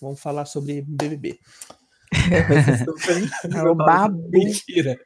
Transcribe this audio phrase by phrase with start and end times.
[0.00, 1.38] Vamos falar sobre BBB.
[3.54, 4.28] É o babu.
[4.30, 4.98] Mentira.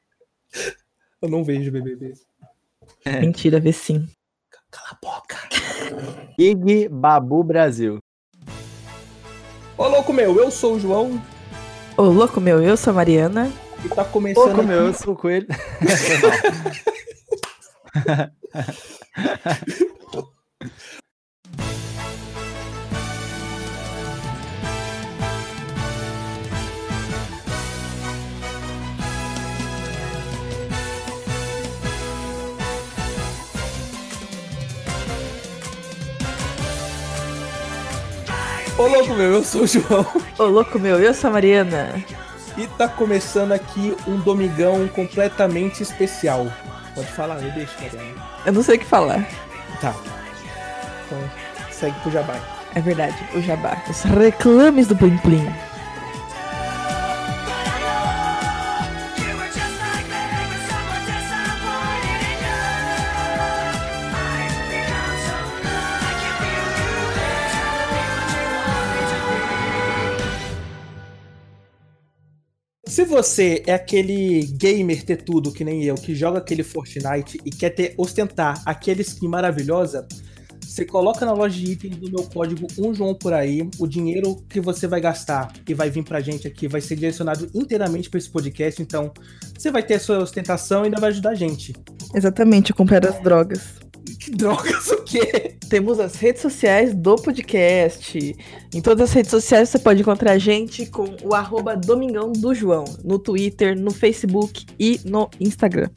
[1.20, 2.14] Eu não vejo BBB.
[3.04, 3.20] É.
[3.20, 4.08] Mentira, vê sim.
[4.70, 5.36] Cala a boca.
[6.38, 7.98] Ig Babu Brasil.
[9.76, 11.22] Ô, louco meu, eu sou o João.
[11.96, 13.52] Ô, louco meu, eu sou a Mariana.
[13.84, 14.46] E tá começando.
[14.46, 15.46] Louco meu, eu sou o Coelho.
[38.76, 40.06] Ô, louco meu, eu sou o João.
[40.38, 41.94] Ô, louco meu, eu sou a Mariana.
[42.56, 46.46] E tá começando aqui um domingão completamente especial.
[46.94, 48.22] Pode falar, eu deixo, Mariana.
[48.44, 49.28] Eu não sei o que falar.
[49.80, 49.94] Tá.
[51.06, 51.18] Então,
[51.70, 52.36] segue pro Jabá.
[52.74, 53.80] É verdade, o jabá.
[53.88, 55.48] Os reclames do Plim Plim.
[72.94, 77.50] Se você é aquele gamer ter tudo que nem eu, que joga aquele Fortnite e
[77.50, 80.06] quer ter ostentar aquele skin maravilhosa,
[80.60, 84.36] você coloca na loja de itens do meu código 1 João por aí, o dinheiro
[84.48, 88.18] que você vai gastar e vai vir pra gente aqui vai ser direcionado inteiramente para
[88.18, 89.12] esse podcast, então
[89.58, 91.72] você vai ter a sua ostentação e ainda vai ajudar a gente.
[92.14, 93.83] Exatamente, eu comprei as drogas.
[94.04, 95.56] Que drogas o quê?
[95.68, 98.36] Temos as redes sociais do podcast.
[98.72, 102.54] Em todas as redes sociais você pode encontrar a gente com o arroba Domingão do
[102.54, 102.84] João.
[103.02, 105.88] No Twitter, no Facebook e no Instagram.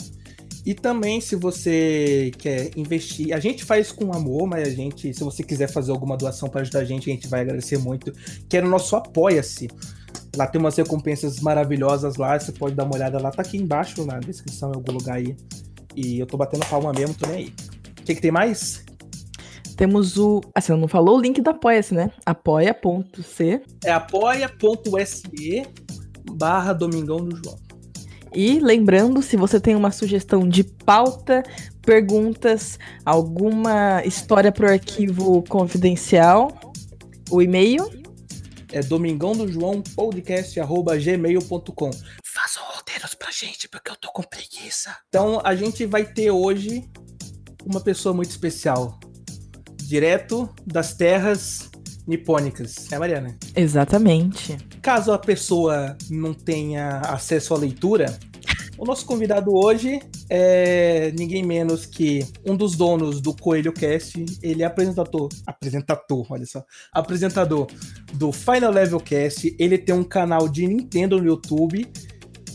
[0.66, 5.24] E também, se você quer investir, a gente faz com amor, mas a gente, se
[5.24, 8.12] você quiser fazer alguma doação para ajudar a gente, a gente vai agradecer muito.
[8.50, 9.70] Que é no nosso Apoia-se.
[10.36, 14.06] Lá tem umas recompensas maravilhosas lá, você pode dar uma olhada lá, tá aqui embaixo
[14.06, 15.38] na descrição, em algum lugar aí.
[15.96, 17.54] E eu tô batendo palma mesmo, tô nem aí.
[18.08, 18.86] O que, que tem mais?
[19.76, 20.40] Temos o.
[20.56, 22.10] Ah, você não falou o link do Apoia-se, né?
[22.26, 23.62] apoia.c.
[23.84, 25.64] É apoia.se
[26.32, 27.60] barra Domingão do João.
[28.34, 31.44] E lembrando, se você tem uma sugestão de pauta,
[31.82, 36.58] perguntas, alguma história pro arquivo confidencial,
[37.30, 37.92] o e-mail
[38.72, 41.92] É domingão do João podcast arroba gmail.com.
[42.24, 44.96] Façam roteiros pra gente, porque eu tô com preguiça.
[45.10, 46.90] Então a gente vai ter hoje
[47.68, 49.00] uma pessoa muito especial.
[49.76, 51.70] Direto das terras
[52.08, 52.92] nipônicas.
[52.92, 53.38] É, Mariana?
[53.56, 54.58] Exatamente.
[54.82, 58.18] Caso a pessoa não tenha acesso à leitura,
[58.78, 64.24] o nosso convidado hoje é ninguém menos que um dos donos do Coelho Cast.
[64.42, 66.64] Ele é apresentador, apresentador, olha só,
[66.94, 67.68] apresentador
[68.14, 69.56] do Final Level Cast.
[69.58, 71.92] Ele tem um canal de Nintendo no YouTube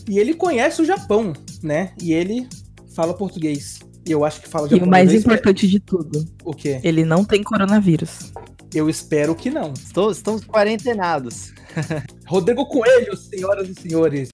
[0.09, 1.93] e ele conhece o Japão, né?
[2.01, 2.47] E ele
[2.95, 3.79] fala português.
[4.05, 4.87] E eu acho que fala E japonês.
[4.87, 6.79] o mais importante de tudo, O quê?
[6.83, 8.31] ele não tem coronavírus.
[8.73, 9.71] Eu espero que não.
[9.73, 11.53] Estou, estamos quarentenados.
[12.27, 14.29] Rodrigo Coelho, senhoras e senhores.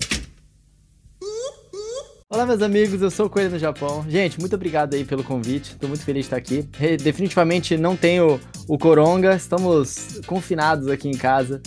[2.31, 4.05] Olá, meus amigos, eu sou o Coelho no Japão.
[4.07, 5.75] Gente, muito obrigado aí pelo convite.
[5.75, 6.69] Tô muito feliz de estar aqui.
[6.77, 9.35] Re- Definitivamente não tenho o coronga.
[9.35, 11.59] Estamos confinados aqui em casa,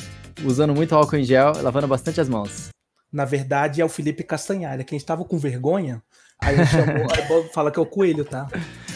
[0.45, 2.69] usando muito álcool em gel, lavando bastante as mãos.
[3.13, 6.03] Na verdade, é o Felipe Castanhalha, que a gente tava com vergonha.
[6.41, 8.49] Aí ele chamou, aí fala que é o coelho, tá?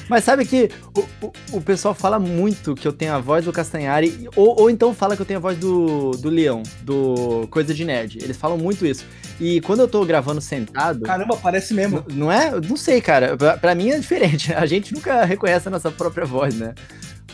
[0.09, 3.53] Mas sabe que o, o, o pessoal fala muito que eu tenho a voz do
[3.53, 7.72] Castanhari, ou, ou então fala que eu tenho a voz do, do Leão, do Coisa
[7.72, 8.19] de Nerd.
[8.21, 9.04] Eles falam muito isso.
[9.41, 11.03] E quando eu tô gravando sentado.
[11.03, 12.04] Caramba, parece mesmo.
[12.12, 12.50] Não é?
[12.60, 13.37] Não sei, cara.
[13.37, 14.53] Pra, pra mim é diferente.
[14.54, 16.75] A gente nunca reconhece a nossa própria voz, né?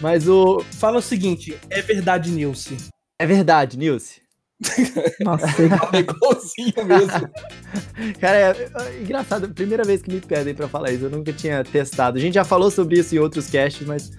[0.00, 0.60] Mas o.
[0.78, 2.76] Fala o seguinte, é verdade, Nilce.
[3.19, 4.21] É verdade, Nilce.
[5.20, 5.46] Nossa,
[5.92, 7.30] É igualzinho mesmo.
[8.20, 9.48] Cara, é, é engraçado.
[9.50, 11.04] Primeira vez que me pedem pra falar isso.
[11.04, 12.18] Eu nunca tinha testado.
[12.18, 14.10] A gente já falou sobre isso em outros casts, mas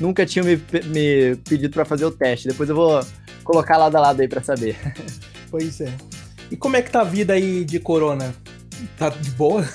[0.00, 2.48] nunca tinha me, me pedido pra fazer o teste.
[2.48, 3.00] Depois eu vou
[3.44, 4.76] colocar lado a lado aí pra saber.
[5.50, 5.92] Pois é.
[6.50, 8.34] E como é que tá a vida aí de corona?
[8.98, 9.66] Tá de boa?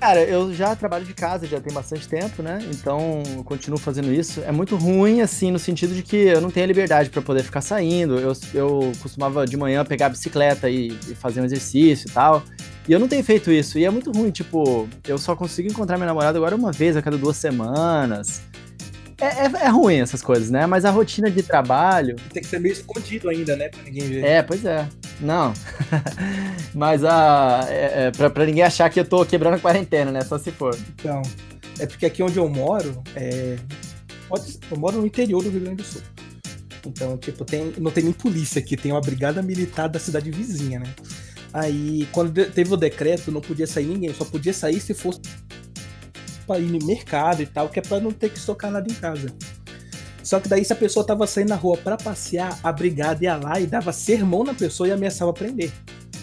[0.00, 2.58] Cara, eu já trabalho de casa já tem bastante tempo, né?
[2.70, 4.42] Então continuo fazendo isso.
[4.42, 7.42] É muito ruim, assim, no sentido de que eu não tenho a liberdade pra poder
[7.42, 8.18] ficar saindo.
[8.18, 12.42] Eu, eu costumava de manhã pegar a bicicleta e, e fazer um exercício e tal.
[12.86, 13.78] E eu não tenho feito isso.
[13.78, 17.02] E é muito ruim, tipo, eu só consigo encontrar minha namorada agora uma vez a
[17.02, 18.42] cada duas semanas.
[19.20, 20.66] É, é, é ruim essas coisas, né?
[20.66, 22.16] Mas a rotina de trabalho.
[22.32, 23.68] Tem que ser meio escondido ainda, né?
[23.68, 24.24] Pra ninguém ver.
[24.24, 24.86] É, pois é.
[25.20, 25.54] Não.
[26.74, 27.66] Mas a.
[27.68, 30.20] É, é, pra, pra ninguém achar que eu tô quebrando a quarentena, né?
[30.22, 30.76] Só se for.
[30.94, 31.22] Então,
[31.78, 33.56] é porque aqui onde eu moro, é...
[34.70, 36.02] eu moro no interior do Rio Grande do Sul.
[36.86, 40.78] Então, tipo, tem, não tem nem polícia aqui, tem uma brigada militar da cidade vizinha,
[40.78, 40.94] né?
[41.52, 45.20] Aí, quando teve o decreto, não podia sair ninguém, só podia sair se fosse
[46.46, 48.94] pra ir no mercado e tal, que é pra não ter que estocar nada em
[48.94, 49.34] casa.
[50.22, 53.36] Só que daí, se a pessoa tava saindo na rua pra passear, a brigada ia
[53.36, 55.72] lá e dava sermão na pessoa e ameaçava prender.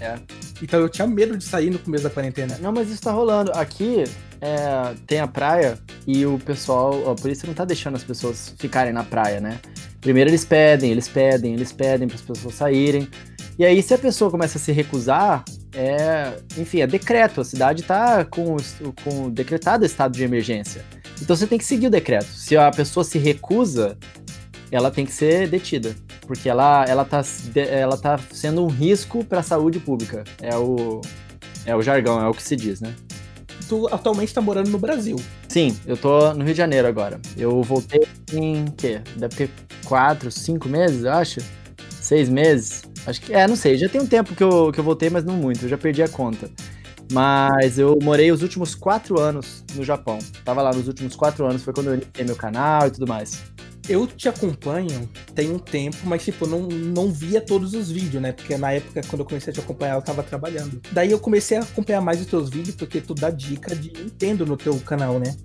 [0.01, 0.15] É.
[0.61, 2.57] Então eu tinha medo de sair no começo da quarentena.
[2.59, 3.51] Não, mas isso tá rolando.
[3.53, 4.03] Aqui
[4.41, 8.91] é, tem a praia e o pessoal, a polícia não tá deixando as pessoas ficarem
[8.91, 9.59] na praia, né?
[10.01, 13.07] Primeiro eles pedem, eles pedem, eles pedem para as pessoas saírem.
[13.57, 17.41] E aí, se a pessoa começa a se recusar, é, enfim, é decreto.
[17.41, 20.83] A cidade tá com, o- com decretado estado de emergência.
[21.21, 22.25] Então você tem que seguir o decreto.
[22.25, 23.97] Se a pessoa se recusa,
[24.71, 25.95] ela tem que ser detida.
[26.27, 30.23] Porque ela, ela, tá, de- ela tá sendo um risco para a saúde pública.
[30.41, 31.01] É o,
[31.65, 32.93] é o jargão, é o que se diz, né?
[33.69, 35.15] Tu atualmente tá morando no Brasil.
[35.47, 37.19] Sim, eu tô no Rio de Janeiro agora.
[37.37, 38.01] Eu voltei
[38.33, 39.01] em quê?
[39.15, 39.49] Deve ter
[39.85, 41.39] quatro, cinco meses, eu acho.
[42.01, 42.83] Seis meses.
[43.05, 43.33] Acho que.
[43.33, 43.77] É, não sei.
[43.77, 45.65] Já tem um tempo que eu, que eu voltei, mas não muito.
[45.65, 46.49] Eu já perdi a conta.
[47.11, 50.17] Mas eu morei os últimos quatro anos no Japão.
[50.43, 53.43] Tava lá nos últimos quatro anos, foi quando eu iniciei meu canal e tudo mais.
[53.87, 58.31] Eu te acompanho tem um tempo, mas tipo, não, não via todos os vídeos, né?
[58.31, 60.81] Porque na época, quando eu comecei a te acompanhar, eu tava trabalhando.
[60.93, 64.45] Daí eu comecei a acompanhar mais os teus vídeos, porque tu dá dica de Nintendo
[64.45, 65.35] no teu canal, né?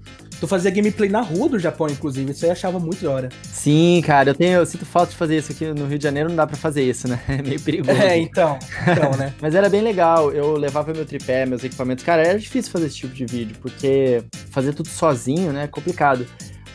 [0.41, 3.29] Tu fazia gameplay na rua do Japão, inclusive, isso aí eu achava muito da hora.
[3.43, 4.59] Sim, cara, eu tenho.
[4.59, 6.83] Eu sinto falta de fazer isso aqui no Rio de Janeiro, não dá pra fazer
[6.83, 7.21] isso, né?
[7.29, 8.01] É meio perigoso.
[8.01, 8.59] É, então.
[8.83, 9.35] Então, né?
[9.41, 12.05] Mas era bem legal, eu levava meu tripé, meus equipamentos.
[12.05, 16.27] Cara, era difícil fazer esse tipo de vídeo, porque fazer tudo sozinho, né, é complicado.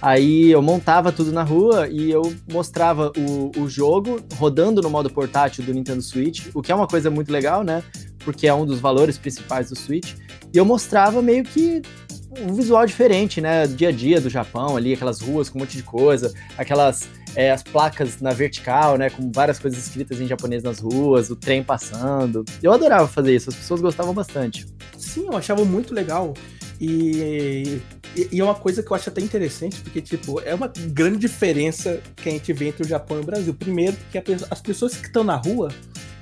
[0.01, 2.21] Aí eu montava tudo na rua e eu
[2.51, 6.87] mostrava o, o jogo rodando no modo portátil do Nintendo Switch, o que é uma
[6.87, 7.81] coisa muito legal, né?
[8.19, 10.13] Porque é um dos valores principais do Switch.
[10.53, 11.81] E eu mostrava meio que
[12.39, 13.67] um visual diferente, né?
[13.67, 17.51] Dia a dia do Japão ali, aquelas ruas com um monte de coisa, aquelas é,
[17.51, 19.09] as placas na vertical, né?
[19.09, 22.43] Com várias coisas escritas em japonês nas ruas, o trem passando.
[22.61, 24.65] Eu adorava fazer isso, as pessoas gostavam bastante.
[24.97, 26.33] Sim, eu achava muito legal.
[26.79, 27.79] E,
[28.15, 31.17] e, e é uma coisa que eu acho até interessante, porque, tipo, é uma grande
[31.17, 33.53] diferença que a gente vê entre o Japão e o Brasil.
[33.53, 35.71] Primeiro, que a as pessoas que estão na rua,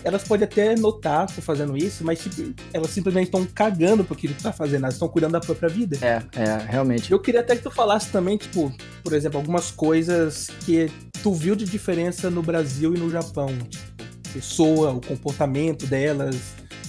[0.03, 4.27] elas podem até notar que fazendo isso, mas tipo, elas simplesmente estão cagando pro que
[4.27, 5.97] tu tá fazendo, elas estão cuidando da própria vida.
[6.01, 7.11] É, é, realmente.
[7.11, 8.71] Eu queria até que tu falasse também, tipo,
[9.03, 13.47] por exemplo, algumas coisas que tu viu de diferença no Brasil e no Japão.
[13.69, 13.91] Tipo,
[14.33, 16.35] pessoa, o comportamento delas,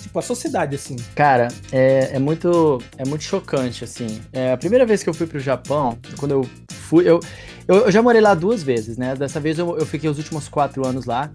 [0.02, 0.96] tipo, a sociedade, assim.
[1.14, 4.20] Cara, é, é muito é muito chocante, assim.
[4.32, 7.20] É, a primeira vez que eu fui pro Japão, quando eu fui, eu,
[7.66, 9.14] eu, eu já morei lá duas vezes, né?
[9.14, 11.30] Dessa vez eu, eu fiquei os últimos quatro anos lá.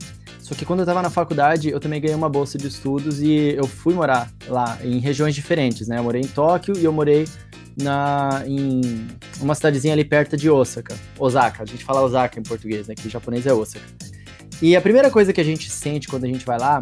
[0.48, 3.54] Só que quando eu tava na faculdade, eu também ganhei uma bolsa de estudos e
[3.58, 6.00] eu fui morar lá em regiões diferentes, né?
[6.00, 7.28] Eu morei em Tóquio e eu morei
[7.76, 9.08] na, em
[9.42, 10.96] uma cidadezinha ali perto de Osaka.
[11.20, 12.96] Osaka, a gente fala Osaka em português, né?
[12.96, 13.84] Que em japonês é Osaka.
[14.62, 16.82] E a primeira coisa que a gente sente quando a gente vai lá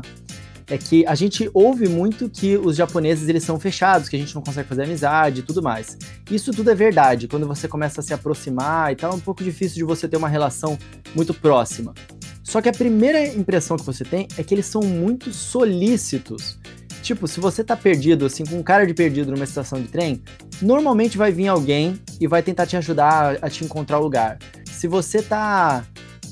[0.67, 4.35] é que a gente ouve muito que os japoneses eles são fechados, que a gente
[4.35, 5.97] não consegue fazer amizade e tudo mais.
[6.29, 7.27] Isso tudo é verdade.
[7.27, 10.17] Quando você começa a se aproximar e tal, é um pouco difícil de você ter
[10.17, 10.77] uma relação
[11.15, 11.95] muito próxima.
[12.45, 16.57] Só que a primeira impressão que você tem é que eles são muito solícitos.
[17.01, 20.21] Tipo, se você tá perdido, assim, com um cara de perdido numa estação de trem,
[20.61, 24.37] normalmente vai vir alguém e vai tentar te ajudar a te encontrar o lugar.
[24.71, 25.83] Se você tá.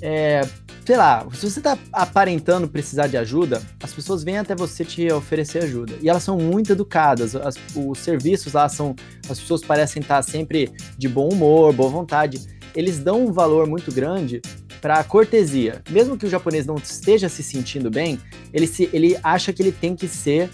[0.02, 0.42] é,
[0.86, 5.12] sei lá, se você tá aparentando precisar de ajuda, as pessoas vêm até você te
[5.12, 5.94] oferecer ajuda.
[6.02, 7.36] E elas são muito educadas.
[7.36, 8.96] as- os serviços lá são.
[9.30, 12.40] As pessoas parecem estar sempre de bom humor, boa vontade.
[12.76, 14.42] Eles dão um valor muito grande
[14.84, 15.82] para a cortesia.
[15.90, 18.20] Mesmo que o japonês não esteja se sentindo bem,
[18.54, 20.50] ele, se, ele acha que ele tem que ser.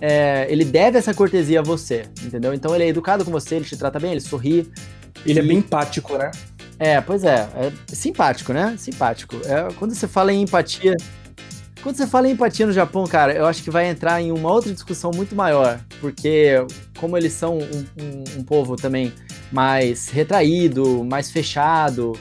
[0.00, 2.54] é, ele deve essa cortesia a você, entendeu?
[2.54, 4.70] Então ele é educado com você, ele te trata bem, ele sorri.
[5.26, 6.30] Ele é E- bem empático, né?
[6.78, 8.74] É, pois é, é simpático, né?
[8.78, 9.36] Simpático.
[9.44, 10.94] É, quando você fala em empatia.
[11.82, 14.50] Quando você fala em empatia no Japão, cara, eu acho que vai entrar em uma
[14.50, 15.78] outra discussão muito maior.
[16.00, 16.54] Porque,
[16.98, 19.12] como eles são um, um- um povo também
[19.52, 22.12] mais retraído, mais fechado,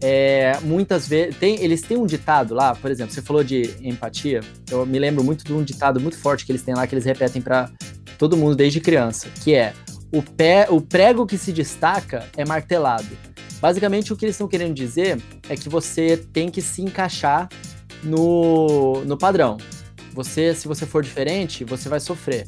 [0.00, 1.36] é, muitas vezes.
[1.36, 4.40] Tem, eles têm um ditado lá, por exemplo, você falou de empatia.
[4.70, 7.04] Eu me lembro muito de um ditado muito forte que eles têm lá, que eles
[7.04, 7.70] repetem pra
[8.18, 9.72] todo mundo desde criança, que é
[10.12, 13.06] o, pé, o prego que se destaca é martelado.
[13.60, 17.48] Basicamente, o que eles estão querendo dizer é que você tem que se encaixar
[18.02, 19.56] no, no padrão.
[20.12, 22.46] Você, se você for diferente, você vai sofrer.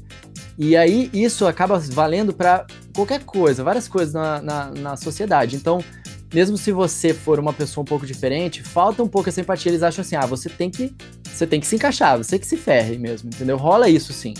[0.56, 5.56] E aí, isso acaba valendo para qualquer coisa, várias coisas na, na, na sociedade.
[5.56, 5.82] Então,
[6.32, 9.70] mesmo se você for uma pessoa um pouco diferente, falta um pouco essa empatia.
[9.70, 10.94] Eles acham assim, ah, você tem que,
[11.24, 13.56] você tem que se encaixar, você que se ferre mesmo, entendeu?
[13.56, 14.34] Rola isso sim.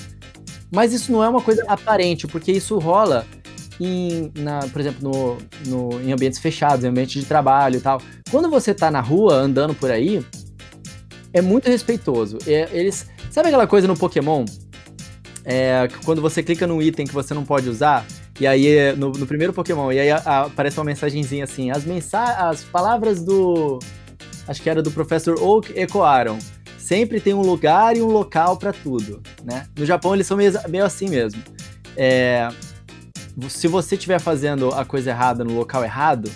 [0.71, 3.27] Mas isso não é uma coisa aparente, porque isso rola
[3.81, 8.01] em, na, por exemplo, no, no, em ambientes fechados, em ambientes de trabalho e tal.
[8.31, 10.25] Quando você tá na rua, andando por aí,
[11.33, 12.39] é muito respeitoso.
[12.47, 13.07] É, eles.
[13.31, 14.45] Sabe aquela coisa no Pokémon?
[15.45, 18.05] É, quando você clica num item que você não pode usar,
[18.41, 21.85] e aí no, no primeiro Pokémon, e aí a- a- aparece uma mensagenzinha assim: as,
[21.85, 23.79] mensa as palavras do.
[24.47, 26.39] Acho que era do Professor Oak ecoaram.
[26.79, 29.67] Sempre tem um lugar e um local pra tudo, né?
[29.79, 31.43] No Japão eles são meio, meio assim mesmo.
[31.95, 32.49] É,
[33.49, 36.31] se você estiver fazendo a coisa errada no local errado,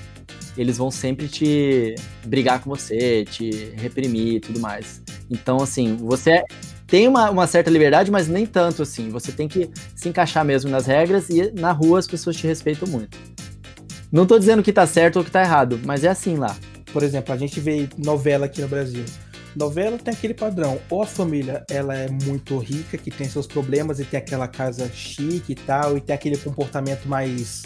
[0.57, 1.95] eles vão sempre te
[2.27, 5.01] brigar com você, te reprimir e tudo mais.
[5.31, 6.45] Então, assim, você
[6.93, 9.09] tem uma, uma certa liberdade, mas nem tanto assim.
[9.09, 12.87] Você tem que se encaixar mesmo nas regras e na rua as pessoas te respeitam
[12.87, 13.17] muito.
[14.13, 16.55] Não tô dizendo que tá certo ou que tá errado, mas é assim lá.
[16.93, 19.07] Por exemplo, a gente vê novela aqui no Brasil.
[19.57, 23.99] Novela tem aquele padrão, ou a família ela é muito rica, que tem seus problemas
[23.99, 27.63] e tem aquela casa chique e tal, e tem aquele comportamento mais,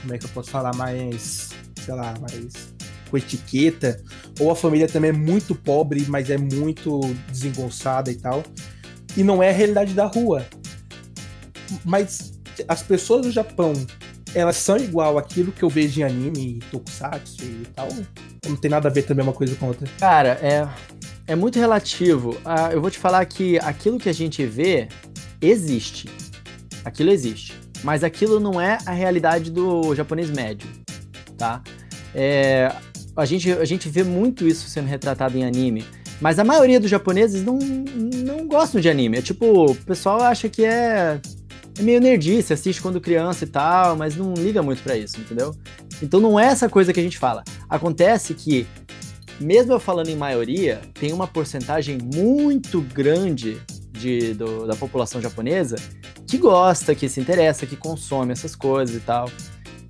[0.00, 1.50] como é que eu posso falar, mais,
[1.84, 2.72] sei lá, mais
[3.12, 4.02] com etiqueta,
[4.40, 7.00] ou a família também é muito pobre, mas é muito
[7.30, 8.42] desengonçada e tal,
[9.14, 10.46] e não é a realidade da rua.
[11.84, 12.32] Mas
[12.66, 13.74] as pessoas do Japão,
[14.34, 17.88] elas são igual àquilo que eu vejo em anime, tokusatsu e tal,
[18.46, 19.86] não tem nada a ver também uma coisa com outra.
[19.98, 20.66] Cara, é,
[21.26, 22.40] é muito relativo.
[22.46, 24.88] Ah, eu vou te falar que aquilo que a gente vê
[25.38, 26.08] existe.
[26.82, 27.60] Aquilo existe.
[27.84, 30.66] Mas aquilo não é a realidade do japonês médio,
[31.36, 31.62] tá?
[32.14, 32.72] É,
[33.16, 35.84] a, gente, a gente vê muito isso sendo retratado em anime.
[36.20, 39.18] Mas a maioria dos japoneses não, não gostam de anime.
[39.18, 41.20] É tipo, o pessoal acha que é,
[41.78, 45.54] é meio nerdice, assiste quando criança e tal, mas não liga muito pra isso, entendeu?
[46.02, 47.42] Então não é essa coisa que a gente fala.
[47.68, 48.66] Acontece que,
[49.40, 55.76] mesmo eu falando em maioria, tem uma porcentagem muito grande de, do- da população japonesa
[56.26, 59.28] que gosta, que se interessa, que consome essas coisas e tal.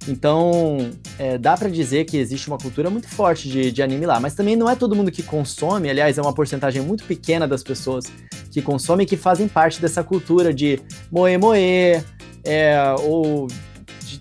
[0.09, 4.19] Então, é, dá pra dizer que existe uma cultura muito forte de, de anime lá,
[4.19, 7.63] mas também não é todo mundo que consome, aliás, é uma porcentagem muito pequena das
[7.63, 8.05] pessoas
[8.51, 10.81] que consomem que fazem parte dessa cultura de
[11.11, 12.03] moe moe,
[12.45, 14.21] é, ou de-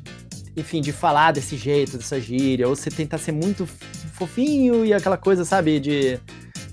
[0.56, 3.68] enfim, de falar desse jeito, dessa gíria, ou você tentar ser muito
[4.14, 6.20] fofinho e aquela coisa, sabe, de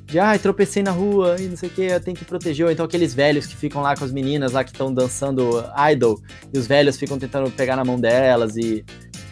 [0.09, 2.65] de ai, tropecei na rua e não sei o que, tenho que proteger.
[2.65, 5.62] Ou então aqueles velhos que ficam lá com as meninas lá que estão dançando
[5.93, 6.19] idol
[6.53, 8.85] e os velhos ficam tentando pegar na mão delas e.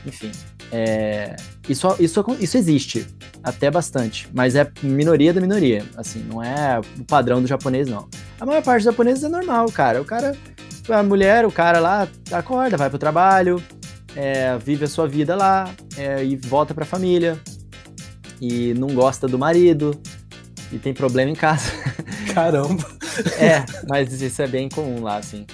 [0.04, 0.30] Enfim.
[0.70, 1.34] é,
[1.68, 3.06] isso, isso, isso existe
[3.42, 5.82] até bastante, mas é minoria da minoria.
[5.96, 8.06] Assim, não é o padrão do japonês, não.
[8.38, 10.02] A maior parte dos japoneses é normal, cara.
[10.02, 10.36] O cara,
[10.90, 13.62] a mulher, o cara lá acorda, vai pro trabalho,
[14.14, 17.40] é, vive a sua vida lá é, e volta pra família.
[18.40, 19.98] E não gosta do marido,
[20.72, 21.70] e tem problema em casa.
[22.34, 22.84] Caramba.
[23.38, 25.46] É, mas isso é bem comum lá, assim.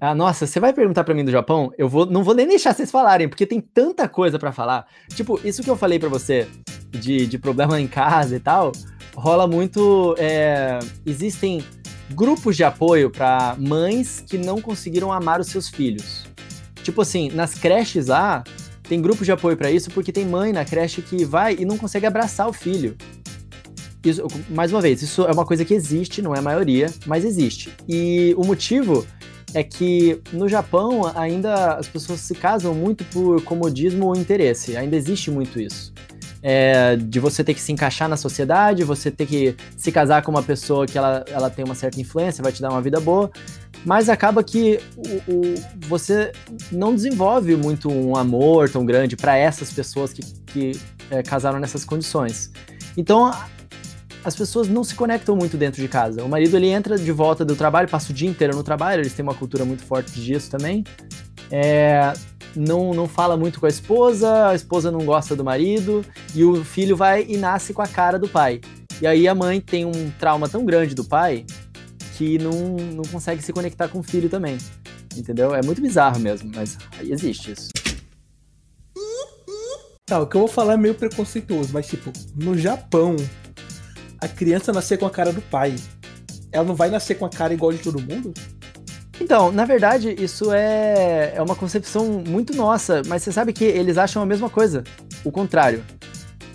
[0.00, 1.72] Ah, nossa, você vai perguntar pra mim do Japão?
[1.78, 4.84] Eu vou, não vou nem deixar vocês falarem, porque tem tanta coisa pra falar.
[5.14, 6.48] Tipo, isso que eu falei pra você
[6.90, 8.72] de, de problema em casa e tal,
[9.14, 10.16] rola muito.
[10.18, 11.64] é, existem
[12.10, 16.24] grupos de apoio pra mães que não conseguiram amar os seus filhos.
[16.82, 18.42] Tipo assim, nas creches lá,
[18.88, 21.78] tem grupo de apoio pra isso, porque tem mãe na creche que vai e não
[21.78, 22.96] consegue abraçar o filho.
[24.04, 27.24] Isso, mais uma vez, isso é uma coisa que existe, não é a maioria, mas
[27.24, 27.72] existe.
[27.88, 29.06] E o motivo
[29.54, 34.76] é que no Japão ainda as pessoas se casam muito por comodismo ou interesse.
[34.76, 35.92] Ainda existe muito isso.
[36.42, 40.32] É, de você ter que se encaixar na sociedade, você ter que se casar com
[40.32, 43.30] uma pessoa que ela, ela tem uma certa influência, vai te dar uma vida boa,
[43.84, 44.80] mas acaba que
[45.28, 45.54] o, o-
[45.86, 46.32] você
[46.72, 50.80] não desenvolve muito um amor tão grande para essas pessoas que, que
[51.10, 52.50] é, casaram nessas condições.
[52.96, 53.30] Então
[54.24, 56.24] as pessoas não se conectam muito dentro de casa.
[56.24, 59.12] O marido ele entra de volta do trabalho, passa o dia inteiro no trabalho, eles
[59.12, 60.84] têm uma cultura muito forte disso também.
[61.50, 62.12] É,
[62.54, 66.64] não, não fala muito com a esposa, a esposa não gosta do marido, e o
[66.64, 68.60] filho vai e nasce com a cara do pai.
[69.00, 71.44] E aí a mãe tem um trauma tão grande do pai
[72.16, 74.58] que não, não consegue se conectar com o filho também.
[75.16, 75.54] Entendeu?
[75.54, 77.68] É muito bizarro mesmo, mas existe isso.
[80.06, 83.16] Tá, o que eu vou falar é meio preconceituoso, mas tipo, no Japão,
[84.22, 85.74] a criança nascer com a cara do pai.
[86.50, 88.32] Ela não vai nascer com a cara igual de todo mundo?
[89.20, 93.96] Então, na verdade, isso é, é uma concepção muito nossa, mas você sabe que eles
[93.98, 94.82] acham a mesma coisa.
[95.24, 95.84] O contrário.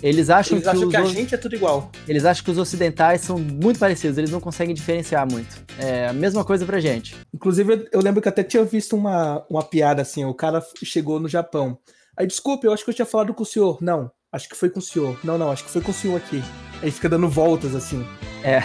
[0.00, 1.90] Eles acham, Eles que, acham que a o- gente é tudo igual.
[2.06, 5.56] eles acham que os ocidentais são muito parecidos, eles não conseguem diferenciar muito.
[5.76, 7.16] É a mesma coisa pra gente.
[7.34, 11.18] Inclusive, eu- eu lembro que até tinha visto uma, uma piada assim, o cara chegou
[11.18, 11.78] no Japão.
[12.16, 13.78] Aí, desculpe, eu acho que eu tinha falado com o senhor.
[13.80, 15.18] Não, acho que foi com o senhor.
[15.24, 16.42] Não, não, acho que foi com o senhor aqui.
[16.82, 18.06] Aí fica dando voltas assim.
[18.42, 18.62] É.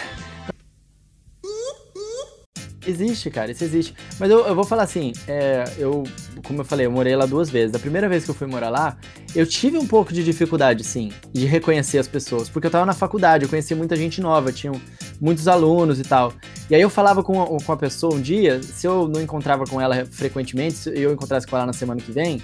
[2.86, 3.94] Existe, cara, isso existe.
[4.20, 6.04] Mas eu, eu vou falar assim, é, eu,
[6.46, 7.74] como eu falei, eu morei lá duas vezes.
[7.74, 8.98] A primeira vez que eu fui morar lá,
[9.34, 12.92] eu tive um pouco de dificuldade, sim, de reconhecer as pessoas, porque eu tava na
[12.94, 14.80] faculdade, eu conhecia muita gente nova, tinham
[15.22, 16.34] muitos alunos e tal.
[16.70, 19.64] E aí eu falava com, a- com a pessoa um dia, se eu não encontrava
[19.66, 22.42] com ela frequentemente, se eu encontrasse com ela na semana que vem,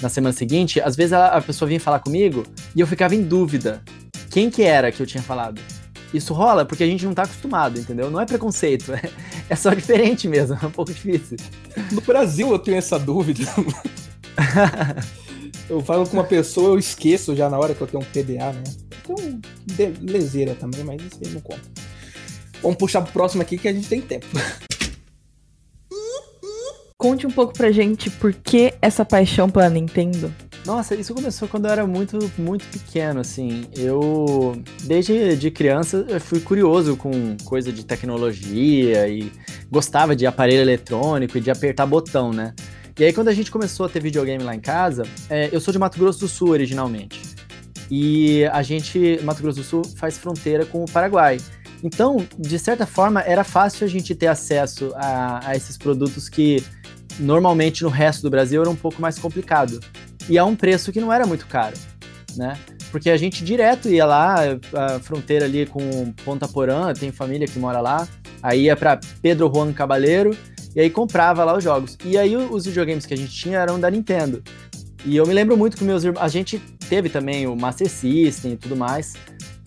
[0.00, 2.42] na semana seguinte, às vezes a, a pessoa vinha falar comigo
[2.74, 3.82] e eu ficava em dúvida.
[4.32, 5.60] Quem que era que eu tinha falado?
[6.12, 8.10] Isso rola porque a gente não tá acostumado, entendeu?
[8.10, 9.02] Não é preconceito, é,
[9.50, 11.36] é só diferente mesmo, é um pouco difícil.
[11.90, 13.44] No Brasil eu tenho essa dúvida.
[15.68, 18.52] eu falo com uma pessoa, eu esqueço já na hora que eu tenho um PDA,
[18.52, 18.62] né?
[19.02, 19.40] Então,
[20.00, 21.70] leseira também, mas isso aí não conta.
[22.62, 24.26] Vamos puxar pro próximo aqui que a gente tem tempo.
[26.96, 30.32] Conte um pouco pra gente por que essa paixão pela Nintendo.
[30.64, 33.64] Nossa, isso começou quando eu era muito, muito pequeno, assim.
[33.76, 39.32] Eu, desde de criança, eu fui curioso com coisa de tecnologia e
[39.68, 42.54] gostava de aparelho eletrônico e de apertar botão, né?
[42.96, 45.72] E aí, quando a gente começou a ter videogame lá em casa, é, eu sou
[45.72, 47.20] de Mato Grosso do Sul originalmente.
[47.90, 51.38] E a gente, Mato Grosso do Sul, faz fronteira com o Paraguai.
[51.82, 56.62] Então, de certa forma, era fácil a gente ter acesso a, a esses produtos que
[57.18, 59.80] normalmente no resto do Brasil era um pouco mais complicado
[60.28, 61.76] e a um preço que não era muito caro,
[62.36, 62.56] né?
[62.90, 64.36] Porque a gente direto ia lá,
[64.74, 68.06] a fronteira ali com Ponta Porã, tem família que mora lá,
[68.42, 70.36] aí ia para Pedro Juan Cabaleiro
[70.76, 71.96] e aí comprava lá os jogos.
[72.04, 74.42] E aí os videogames que a gente tinha eram da Nintendo.
[75.04, 78.52] E eu me lembro muito que meus irmãos, a gente teve também o Master System
[78.52, 79.14] e tudo mais,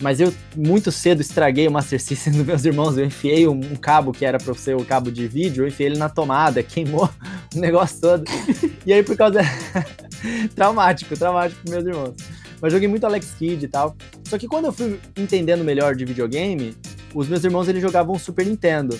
[0.00, 3.76] mas eu muito cedo estraguei o Master System dos meus irmãos, eu enfiei um, um
[3.76, 7.10] cabo que era para ser o cabo de vídeo, eu enfiei ele na tomada, queimou
[7.54, 8.24] o negócio todo.
[8.86, 9.40] E aí por causa
[10.54, 12.14] traumático, traumático para meus irmãos.
[12.60, 13.96] Mas joguei muito Alex Kidd e tal.
[14.24, 16.74] Só que quando eu fui entendendo melhor de videogame,
[17.14, 18.98] os meus irmãos eles jogavam Super Nintendo.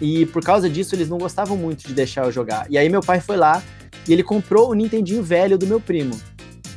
[0.00, 2.66] E por causa disso eles não gostavam muito de deixar eu jogar.
[2.70, 3.62] E aí meu pai foi lá
[4.06, 6.18] e ele comprou o Nintendinho velho do meu primo.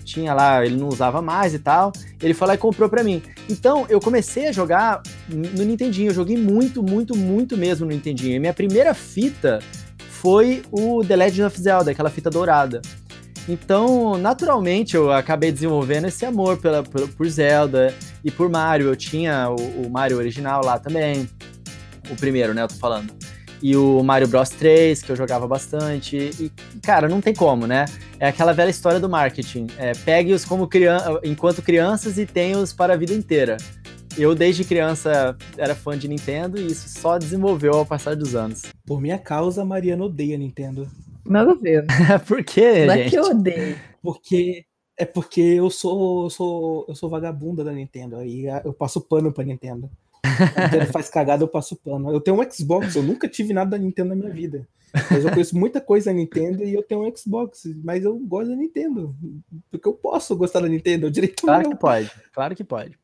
[0.04, 1.92] Tinha lá, ele não usava mais e tal.
[2.22, 3.22] Ele foi lá e comprou pra mim.
[3.50, 6.10] Então eu comecei a jogar no Nintendinho.
[6.10, 8.36] Eu joguei muito, muito, muito mesmo no Nintendinho.
[8.36, 9.60] E minha primeira fita
[9.98, 12.82] foi o The Legend of Zelda, aquela fita dourada.
[13.48, 18.88] Então, naturalmente, eu acabei desenvolvendo esse amor pela, por, por Zelda e por Mario.
[18.88, 21.30] Eu tinha o, o Mario original lá também.
[22.10, 22.64] O primeiro, né?
[22.64, 23.14] Eu tô falando.
[23.62, 26.18] E o Mario Bros 3, que eu jogava bastante.
[26.18, 27.86] E, cara, não tem como, né?
[28.20, 29.68] É aquela velha história do marketing.
[29.78, 33.58] É, Pegue-os como crian enquanto crianças e tenha-os para a vida inteira.
[34.18, 38.64] Eu, desde criança, era fã de Nintendo e isso só desenvolveu ao passar dos anos.
[38.86, 40.88] Por minha causa, a Mariana odeia Nintendo.
[41.26, 41.86] Nada a ver.
[42.28, 43.10] Por quê, Não é gente?
[43.12, 43.78] que eu odeio.
[44.02, 44.66] Porque
[44.98, 48.18] é porque eu sou, eu sou eu sou vagabunda da Nintendo.
[48.18, 49.90] Aí eu passo pano pra Nintendo.
[50.24, 52.12] A Nintendo faz cagada, eu passo pano.
[52.12, 54.68] Eu tenho um Xbox, eu nunca tive nada da Nintendo na minha vida.
[55.12, 58.50] Mas eu conheço muita coisa da Nintendo e eu tenho um Xbox, mas eu gosto
[58.52, 59.14] da Nintendo.
[59.70, 61.72] Porque eu posso gostar da Nintendo, é o direito Claro meu.
[61.72, 62.98] que pode, claro que pode.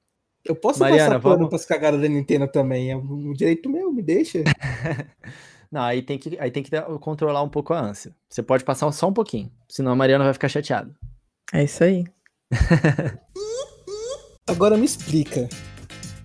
[0.45, 2.91] Eu posso Mariana, passar pano vamos- pras cagadas da Nintendo também.
[2.91, 4.41] É um direito meu, me deixa.
[5.71, 8.13] Não, aí tem que, aí tem que dar- controlar um pouco a ânsia.
[8.29, 10.93] Você pode passar só um pouquinho, senão a Mariana vai ficar chateada.
[11.53, 12.03] É isso aí.
[14.47, 15.47] Agora me explica.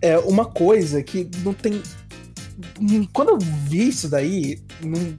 [0.03, 1.83] É uma coisa que não tem.
[2.81, 5.17] Hum, Quando eu vi isso daí, não.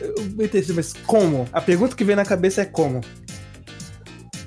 [0.00, 1.46] Eu me entendi, mas como?
[1.52, 3.00] A pergunta que vem na cabeça é como?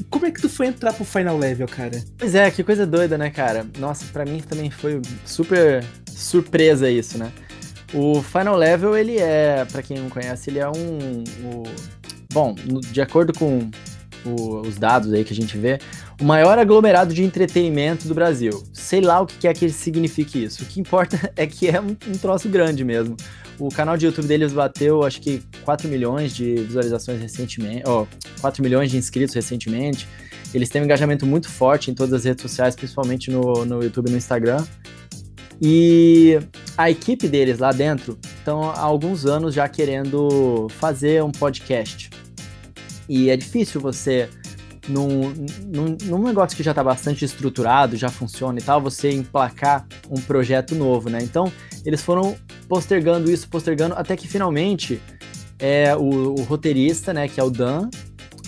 [0.09, 2.03] Como é que tu foi entrar pro Final Level, cara?
[2.17, 3.65] Pois é, que coisa doida, né, cara?
[3.77, 7.31] Nossa, pra mim também foi super surpresa isso, né?
[7.95, 11.23] O Final Level, ele é, pra quem não conhece, ele é um.
[11.43, 11.63] o-
[12.33, 12.53] bom,
[12.91, 13.69] de acordo com
[14.25, 15.79] o- os dados aí que a gente vê,
[16.19, 18.61] o maior aglomerado de entretenimento do Brasil.
[18.73, 20.63] Sei lá o que que é que signifique isso.
[20.63, 23.15] O que importa é que é um, um troço grande mesmo.
[23.57, 28.05] O canal de YouTube deles bateu, acho que 4 milhões de visualizações recentemente, ó,
[28.41, 30.05] 4 milhões de inscritos recentemente.
[30.53, 34.07] Eles têm um engajamento muito forte em todas as redes sociais, principalmente no, no YouTube
[34.07, 34.65] e no Instagram.
[35.61, 36.39] E
[36.77, 42.09] a equipe deles lá dentro estão há alguns anos já querendo fazer um podcast.
[43.07, 44.29] E é difícil você,
[44.87, 45.33] num,
[45.65, 50.19] num, num negócio que já está bastante estruturado, já funciona e tal, você emplacar um
[50.19, 51.19] projeto novo, né?
[51.21, 51.51] Então,
[51.85, 52.35] eles foram
[52.67, 54.99] postergando isso, postergando, até que finalmente
[55.59, 57.89] é o, o roteirista, né, que é o Dan,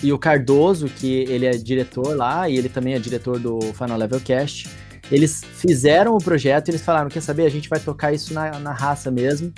[0.03, 3.97] e o Cardoso, que ele é diretor lá, e ele também é diretor do Final
[3.97, 4.69] Level Cast,
[5.11, 8.59] eles fizeram o projeto e eles falaram, quer saber, a gente vai tocar isso na,
[8.59, 9.53] na raça mesmo,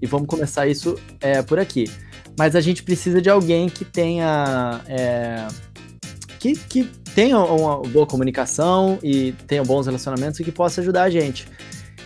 [0.00, 1.90] e vamos começar isso é, por aqui.
[2.38, 4.80] Mas a gente precisa de alguém que tenha...
[4.88, 5.46] é,
[6.38, 11.10] que, que tenha uma boa comunicação e tenha bons relacionamentos e que possa ajudar a
[11.10, 11.46] gente.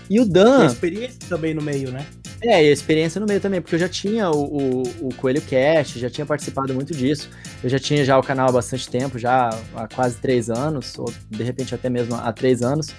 [0.08, 0.66] E o Tem Dan...
[0.66, 2.06] experiência também no meio, né?
[2.40, 5.42] É, e a experiência no meio também, porque eu já tinha o, o, o Coelho
[5.42, 7.28] Cast, já tinha participado muito disso.
[7.62, 11.12] Eu já tinha já o canal há bastante tempo, já há quase três anos, ou
[11.28, 12.94] de repente até mesmo há três anos.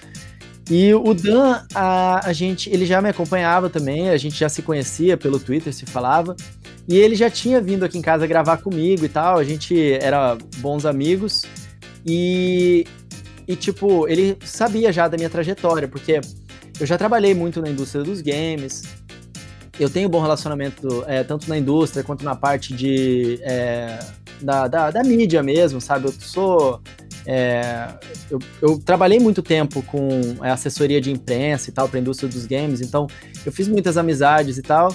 [0.70, 4.62] E o Dan, a, a gente, ele já me acompanhava também, a gente já se
[4.62, 6.36] conhecia pelo Twitter, se falava.
[6.88, 10.38] E ele já tinha vindo aqui em casa gravar comigo e tal, a gente era
[10.58, 11.44] bons amigos.
[12.06, 12.86] E,
[13.48, 16.20] e tipo, ele sabia já da minha trajetória, porque
[16.80, 18.84] eu já trabalhei muito na indústria dos games,
[19.80, 24.00] eu tenho bom relacionamento é, tanto na indústria quanto na parte de é,
[24.42, 26.08] da, da, da, mídia mesmo, sabe?
[26.08, 26.82] Eu sou
[27.26, 27.88] é,
[28.30, 32.46] eu, eu, trabalhei muito tempo com assessoria de imprensa e tal para a indústria dos
[32.46, 33.08] games, então
[33.46, 34.94] eu fiz muitas amizades e tal.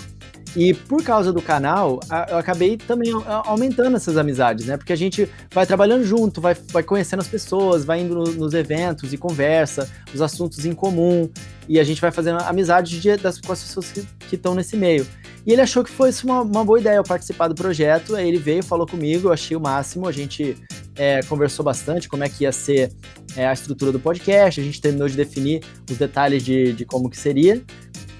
[0.57, 3.13] E por causa do canal, eu acabei também
[3.45, 4.77] aumentando essas amizades, né?
[4.77, 8.55] Porque a gente vai trabalhando junto, vai, vai conhecendo as pessoas, vai indo no, nos
[8.55, 11.29] eventos e conversa, os assuntos em comum,
[11.69, 15.07] e a gente vai fazendo amizade de, das, com as pessoas que estão nesse meio.
[15.45, 18.39] E ele achou que foi uma, uma boa ideia eu participar do projeto, aí ele
[18.39, 20.57] veio, falou comigo, eu achei o máximo, a gente
[20.97, 22.93] é, conversou bastante como é que ia ser
[23.37, 27.11] é, a estrutura do podcast, a gente terminou de definir os detalhes de, de como
[27.11, 27.61] que seria,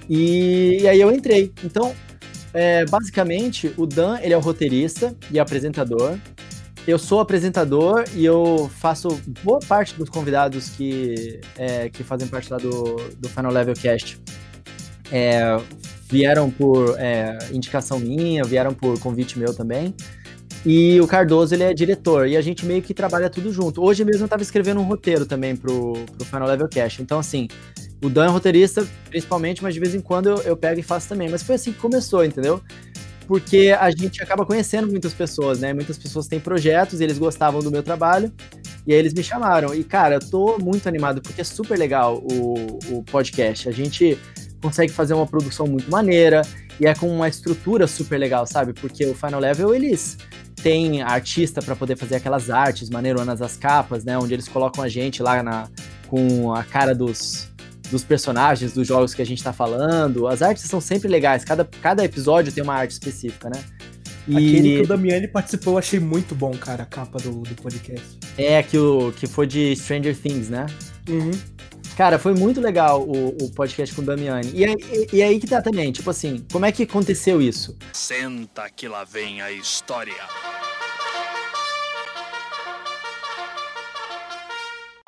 [0.09, 1.51] e, e aí eu entrei.
[1.63, 1.95] Então,
[2.55, 6.17] é, basicamente, o Dan, ele é o roteirista e apresentador.
[6.87, 9.09] Eu sou apresentador e eu faço
[9.43, 14.17] boa parte dos convidados que, é, que fazem parte lá do, do Final Level Cast.
[15.11, 15.59] É,
[16.07, 19.93] vieram por é, indicação minha, vieram por convite meu também.
[20.65, 23.83] E o Cardoso, ele é diretor, e a gente meio que trabalha tudo junto.
[23.83, 27.01] Hoje mesmo eu estava escrevendo um roteiro também pro, pro Final Level Cast.
[27.01, 27.47] Então, assim,
[28.05, 31.09] o Dan é roteirista, principalmente, mas de vez em quando eu, eu pego e faço
[31.09, 31.29] também.
[31.29, 32.61] Mas foi assim que começou, entendeu?
[33.27, 35.73] Porque a gente acaba conhecendo muitas pessoas, né?
[35.73, 38.31] Muitas pessoas têm projetos e eles gostavam do meu trabalho.
[38.85, 39.73] E aí eles me chamaram.
[39.73, 43.67] E, cara, eu tô muito animado, porque é super legal o, o podcast.
[43.67, 44.17] A gente
[44.61, 46.41] consegue fazer uma produção muito maneira
[46.79, 48.73] e é com uma estrutura super legal, sabe?
[48.73, 50.17] Porque o Final Level, eles
[50.61, 54.17] têm artista para poder fazer aquelas artes maneironas, as capas, né?
[54.17, 55.67] Onde eles colocam a gente lá na,
[56.07, 57.49] com a cara dos,
[57.89, 60.27] dos personagens dos jogos que a gente tá falando.
[60.27, 63.63] As artes são sempre legais, cada, cada episódio tem uma arte específica, né?
[64.27, 64.35] E...
[64.35, 68.17] Aquele que o Damiani participou, eu achei muito bom, cara, a capa do, do podcast.
[68.37, 70.65] É, que, o, que foi de Stranger Things, né?
[71.07, 71.31] Uhum.
[71.95, 74.51] Cara, foi muito legal o, o podcast com o Damiani.
[74.53, 77.77] E, e, e aí que tá também, tipo assim, como é que aconteceu isso?
[77.93, 80.13] Senta que lá vem a história.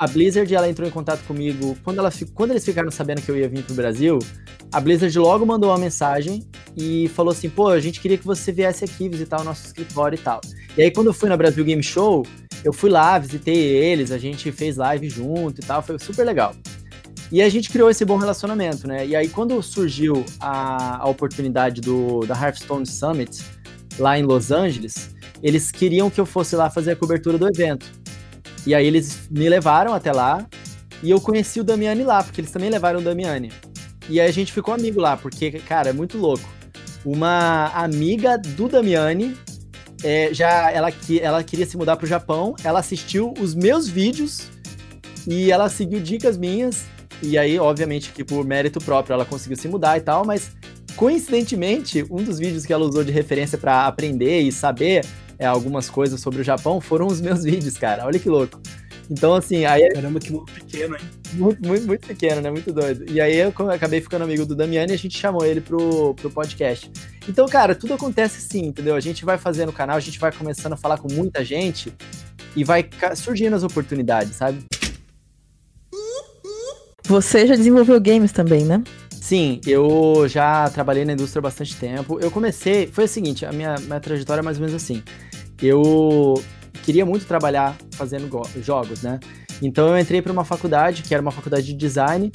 [0.00, 3.36] A Blizzard, ela entrou em contato comigo quando, ela, quando eles ficaram sabendo que eu
[3.36, 4.20] ia vir pro Brasil.
[4.70, 8.52] A Blizzard logo mandou uma mensagem e falou assim: pô, a gente queria que você
[8.52, 10.40] viesse aqui visitar o nosso escritório e tal.
[10.76, 12.24] E aí, quando eu fui na Brasil Game Show,
[12.62, 16.54] eu fui lá, visitei eles, a gente fez live junto e tal, foi super legal.
[17.32, 19.04] E a gente criou esse bom relacionamento, né?
[19.04, 23.42] E aí, quando surgiu a, a oportunidade do, da Hearthstone Summit,
[23.98, 25.10] lá em Los Angeles,
[25.42, 27.98] eles queriam que eu fosse lá fazer a cobertura do evento.
[28.66, 30.46] E aí eles me levaram até lá
[31.02, 33.52] e eu conheci o Damiani lá, porque eles também levaram o Damiani.
[34.08, 36.48] E aí a gente ficou amigo lá, porque, cara, é muito louco.
[37.04, 39.36] Uma amiga do Damiani,
[40.02, 40.90] é, já ela,
[41.20, 44.50] ela queria se mudar pro Japão, ela assistiu os meus vídeos
[45.26, 46.86] e ela seguiu dicas minhas.
[47.22, 50.52] E aí, obviamente, que por mérito próprio ela conseguiu se mudar e tal, mas
[50.96, 55.04] coincidentemente, um dos vídeos que ela usou de referência para aprender e saber
[55.38, 58.04] é, algumas coisas sobre o Japão foram os meus vídeos, cara.
[58.04, 58.60] Olha que louco.
[59.10, 59.88] Então, assim, aí.
[59.90, 61.02] Caramba, que mundo pequeno, hein?
[61.32, 62.50] Muito, muito, muito pequeno, né?
[62.50, 63.10] Muito doido.
[63.10, 66.30] E aí eu acabei ficando amigo do Damiani e a gente chamou ele pro, pro
[66.30, 66.90] podcast.
[67.26, 68.94] Então, cara, tudo acontece assim, entendeu?
[68.94, 71.92] A gente vai fazendo o canal, a gente vai começando a falar com muita gente
[72.54, 74.64] e vai surgindo as oportunidades, sabe?
[77.04, 78.82] Você já desenvolveu games também, né?
[79.10, 82.18] Sim, eu já trabalhei na indústria há bastante tempo.
[82.20, 85.02] Eu comecei, foi o seguinte, a minha, minha trajetória é mais ou menos assim.
[85.62, 86.34] Eu
[86.82, 88.30] queria muito trabalhar fazendo
[88.62, 89.18] jogos, né?
[89.60, 92.30] Então eu entrei para uma faculdade, que era uma faculdade de design,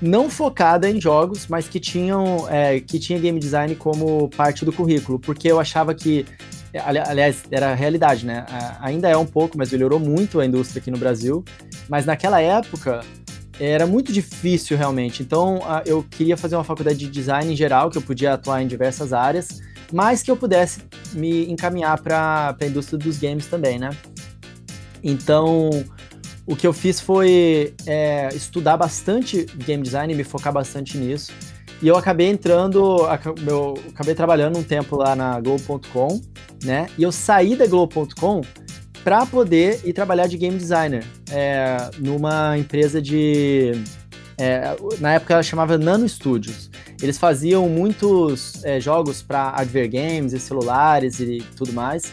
[0.00, 4.72] não focada em jogos, mas que, tinham, é, que tinha game design como parte do
[4.72, 6.24] currículo, porque eu achava que,
[6.84, 8.46] aliás, era a realidade, né?
[8.80, 11.44] Ainda é um pouco, mas melhorou muito a indústria aqui no Brasil,
[11.88, 13.00] mas naquela época
[13.58, 15.22] era muito difícil realmente.
[15.22, 18.68] Então eu queria fazer uma faculdade de design em geral, que eu podia atuar em
[18.68, 19.60] diversas áreas,
[19.92, 20.80] mas que eu pudesse
[21.12, 23.90] me encaminhar para a indústria dos games também, né?
[25.02, 25.70] Então,
[26.46, 31.32] o que eu fiz foi é, estudar bastante game design, me focar bastante nisso.
[31.80, 33.06] E eu acabei entrando,
[33.46, 36.20] eu acabei trabalhando um tempo lá na Globo.com,
[36.64, 36.88] né?
[36.98, 38.40] E eu saí da Globo.com
[39.04, 43.72] para poder ir trabalhar de game designer é, numa empresa de.
[44.38, 46.70] É, na época ela chamava Nano Studios.
[47.02, 52.12] Eles faziam muitos é, jogos para Adver Games e celulares e tudo mais.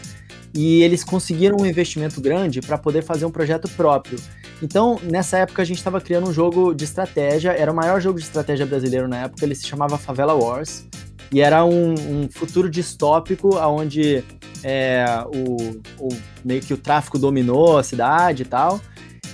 [0.53, 4.17] E eles conseguiram um investimento grande para poder fazer um projeto próprio.
[4.63, 7.51] Então, nessa época, a gente estava criando um jogo de estratégia.
[7.51, 9.43] Era o maior jogo de estratégia brasileiro na época.
[9.43, 10.87] Ele se chamava Favela Wars.
[11.31, 14.23] E era um, um futuro distópico, onde
[14.63, 16.09] é, o, o,
[16.43, 18.79] meio que o tráfico dominou a cidade e tal.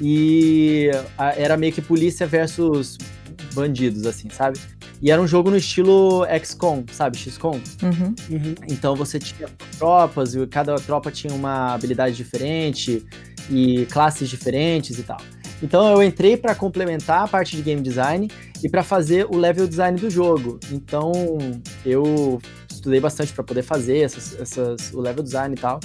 [0.01, 2.97] E a- era meio que polícia versus
[3.53, 4.59] bandidos, assim, sabe?
[5.01, 7.17] E era um jogo no estilo XCOM, sabe?
[7.17, 7.59] XCOM.
[7.83, 8.55] Uhum.
[8.69, 13.03] Então você tinha tropas e cada tropa tinha uma habilidade diferente
[13.49, 15.17] e classes diferentes e tal.
[15.63, 18.27] Então eu entrei para complementar a parte de game design
[18.63, 20.59] e para fazer o level design do jogo.
[20.71, 21.11] Então
[21.85, 22.39] eu
[22.81, 25.79] estudei bastante para poder fazer essas, essas- o level design e tal.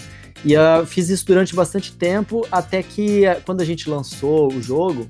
[0.45, 4.63] E eu fiz isso durante bastante tempo até que eh, quando a gente lançou o
[4.63, 5.09] jogo,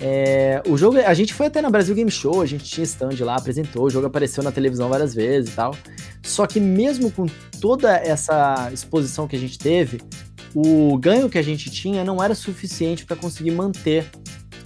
[0.00, 3.16] é, o jogo, a gente foi até na Brasil Game Show, a gente tinha stand
[3.20, 5.74] lá, apresentou, o jogo apareceu na televisão várias vezes e tal.
[6.22, 7.26] Só que mesmo com
[7.60, 10.00] toda essa exposição que a gente teve,
[10.54, 14.06] o ganho que a gente tinha não era suficiente para conseguir manter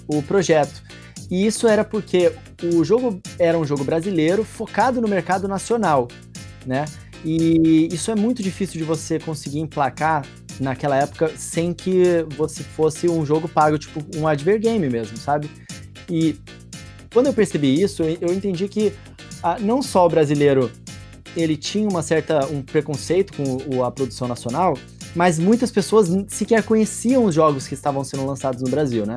[0.07, 0.83] o projeto.
[1.31, 2.33] E isso era porque
[2.74, 6.09] o jogo era um jogo brasileiro focado no mercado nacional,
[6.68, 6.85] né?
[7.24, 10.24] E isso é muito difícil de você conseguir emplacar
[10.61, 15.50] naquela época sem que você fosse um jogo pago, tipo um adver game mesmo, sabe?
[16.09, 16.37] E
[17.12, 18.92] quando eu percebi isso, eu entendi que
[19.42, 20.70] ah, não só o brasileiro
[21.37, 24.76] ele tinha uma certa um preconceito com a produção nacional,
[25.14, 29.16] mas muitas pessoas sequer conheciam os jogos que estavam sendo lançados no Brasil, né?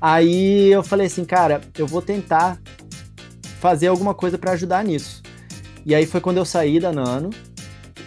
[0.00, 2.58] Aí eu falei assim, cara, eu vou tentar
[3.60, 5.22] fazer alguma coisa para ajudar nisso.
[5.84, 7.30] E aí foi quando eu saí da Nano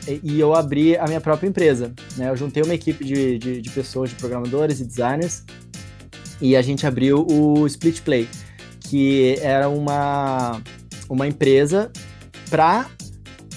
[0.07, 1.93] e- eu abri a minha própria empresa.
[2.17, 2.29] Né?
[2.29, 5.43] Eu juntei uma equipe de, de, de pessoas, de programadores e designers,
[6.41, 8.27] e a gente abriu o Split Play,
[8.79, 10.61] que era uma,
[11.09, 11.91] uma empresa
[12.49, 12.87] para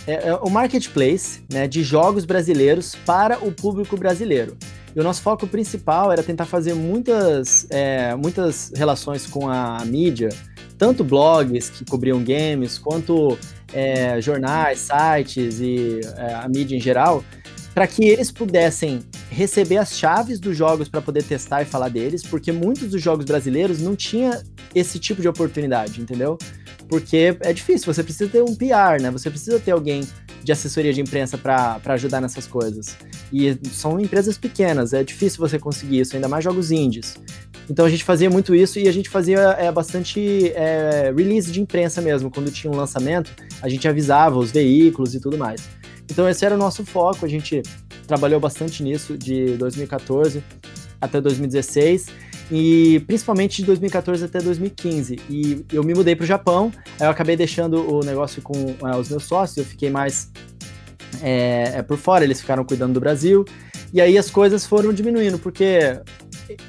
[0.07, 4.57] é, é o marketplace né, de jogos brasileiros para o público brasileiro.
[4.95, 10.31] E o nosso foco principal era tentar fazer muitas, é, muitas relações com a mídia,
[10.79, 13.37] tanto blogs que cobriam games, quanto
[13.73, 17.25] é, jornais, sites e é, a mídia em geral,
[17.75, 19.01] para que eles pudessem
[19.31, 23.25] receber as chaves dos jogos para poder testar e falar deles, porque muitos dos jogos
[23.25, 24.43] brasileiros não tinha
[24.75, 26.39] esse tipo de oportunidade, entendeu?
[26.89, 29.11] Porque é difícil, você precisa ter um PR, né?
[29.11, 30.07] Você precisa ter alguém
[30.43, 32.97] de assessoria de imprensa para ajudar nessas coisas.
[33.33, 37.17] E são empresas pequenas, é difícil você conseguir isso, ainda mais jogos indies.
[37.69, 41.61] Então a gente fazia muito isso e a gente fazia é, bastante é, release de
[41.61, 42.31] imprensa mesmo.
[42.31, 45.69] Quando tinha um lançamento, a gente avisava os veículos e tudo mais.
[46.11, 47.63] Então esse era o nosso foco, a gente
[48.07, 50.43] trabalhou bastante nisso de 2014
[51.01, 52.07] até 2016
[52.51, 55.19] e principalmente de 2014 até 2015.
[55.29, 59.09] E eu me mudei para o Japão, eu acabei deixando o negócio com é, os
[59.09, 60.31] meus sócios, eu fiquei mais
[61.23, 63.45] é, é, por fora, eles ficaram cuidando do Brasil,
[63.93, 66.01] e aí as coisas foram diminuindo, porque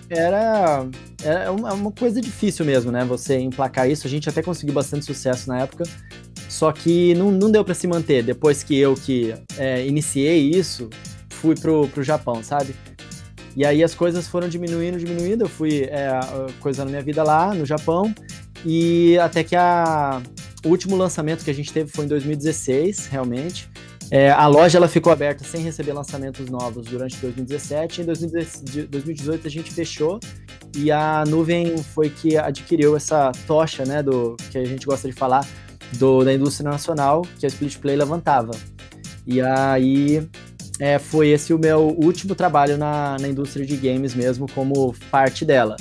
[0.10, 0.88] era,
[1.24, 3.04] era uma, uma coisa difícil mesmo, né?
[3.06, 5.84] Você emplacar isso, a gente até conseguiu bastante sucesso na época,
[6.50, 8.24] só que não, não deu para se manter.
[8.24, 10.90] Depois que eu que é, iniciei isso,
[11.30, 12.74] fui pro, pro Japão, sabe?
[13.58, 15.46] E aí as coisas foram diminuindo, diminuindo.
[15.46, 16.12] Eu fui é,
[16.60, 18.14] coisando minha vida lá no Japão.
[18.64, 20.22] E até que a,
[20.64, 23.68] o último lançamento que a gente teve foi em 2016, realmente.
[24.12, 28.04] É, a loja ela ficou aberta sem receber lançamentos novos durante 2017.
[28.04, 30.20] Em 2018 a gente fechou
[30.76, 35.16] e a nuvem foi que adquiriu essa tocha, né, do que a gente gosta de
[35.16, 35.44] falar
[35.94, 38.52] do, da indústria nacional que a Split Play levantava.
[39.26, 40.30] E aí
[40.80, 45.44] é, foi esse o meu último trabalho na, na indústria de games mesmo, como parte
[45.44, 45.76] dela.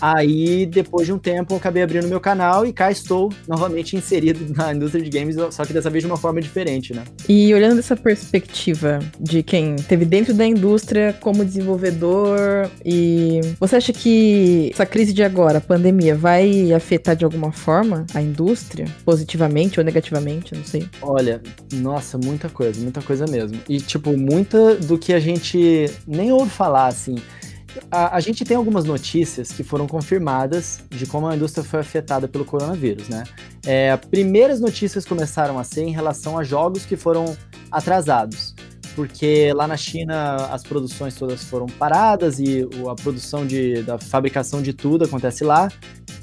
[0.00, 4.52] Aí, depois de um tempo, eu acabei abrindo meu canal e cá estou novamente inserido
[4.54, 7.04] na indústria de games, só que dessa vez de uma forma diferente, né?
[7.28, 13.92] E olhando dessa perspectiva de quem teve dentro da indústria como desenvolvedor, e você acha
[13.92, 19.78] que essa crise de agora, a pandemia, vai afetar de alguma forma a indústria, positivamente
[19.78, 20.86] ou negativamente, não sei?
[21.02, 21.42] Olha,
[21.74, 23.60] nossa, muita coisa, muita coisa mesmo.
[23.68, 27.16] E, tipo, muita do que a gente nem ouve falar, assim.
[27.90, 32.26] A, a, gente tem algumas notícias que foram confirmadas de como a indústria foi afetada
[32.26, 33.24] pelo coronavírus, né?
[33.64, 37.36] É, primeiras notícias começaram a ser em relação a jogos que foram
[37.70, 38.54] atrasados,
[38.94, 44.62] porque lá na China as produções todas foram paradas e a produção de, da fabricação
[44.62, 45.68] de tudo acontece lá.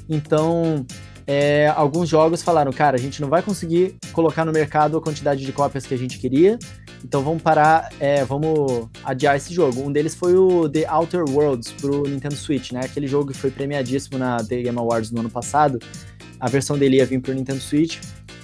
[0.08, 0.84] Então,
[1.26, 5.44] é, alguns jogos falaram, cara, a gente não vai conseguir colocar no mercado a quantidade
[5.44, 6.58] de cópias que a gente queria,
[7.04, 9.82] então vamos parar, é, vamos adiar esse jogo.
[9.82, 12.80] Um deles foi o The Outer Worlds pro Nintendo Switch, né?
[12.84, 15.78] Aquele jogo que foi premiadíssimo na The Game Awards no ano passado.
[16.40, 17.98] a versão dele ia vir pro Nintendo Switch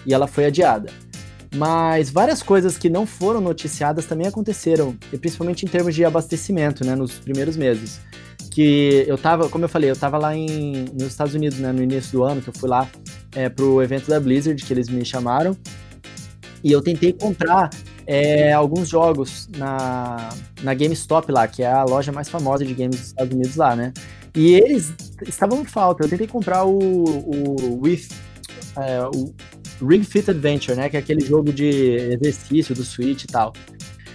[0.07, 0.91] e ela foi adiada.
[1.55, 6.85] Mas várias coisas que não foram noticiadas também aconteceram, e principalmente em termos de abastecimento,
[6.85, 8.01] né, nos primeiros meses.
[8.51, 11.83] Que eu tava, como eu falei, eu tava lá em, nos Estados Unidos, né, no
[11.83, 12.89] início do ano, que eu fui lá
[13.35, 15.57] é, pro evento da Blizzard, que eles me chamaram,
[16.63, 17.71] e eu tentei comprar
[18.07, 20.29] é, alguns jogos na,
[20.63, 23.75] na GameStop lá, que é a loja mais famosa de games dos Estados Unidos lá,
[23.75, 23.93] né?
[24.35, 24.93] E eles
[25.27, 26.05] estavam em falta.
[26.05, 28.09] Eu tentei comprar o, o With,
[28.77, 29.33] é, o
[29.87, 30.89] Ring Fit Adventure, né?
[30.89, 31.71] Que é aquele jogo de
[32.21, 33.53] exercício do Switch e tal.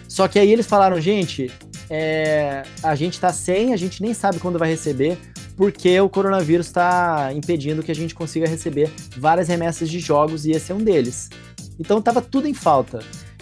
[0.08, 1.52] Só que aí eles falaram, gente,
[1.90, 5.18] é, a gente tá sem, a gente nem sabe quando vai receber,
[5.56, 10.52] porque o coronavírus está impedindo que a gente consiga receber várias remessas de jogos e
[10.52, 11.30] esse é um deles.
[11.80, 13.00] Então tava tudo em falta.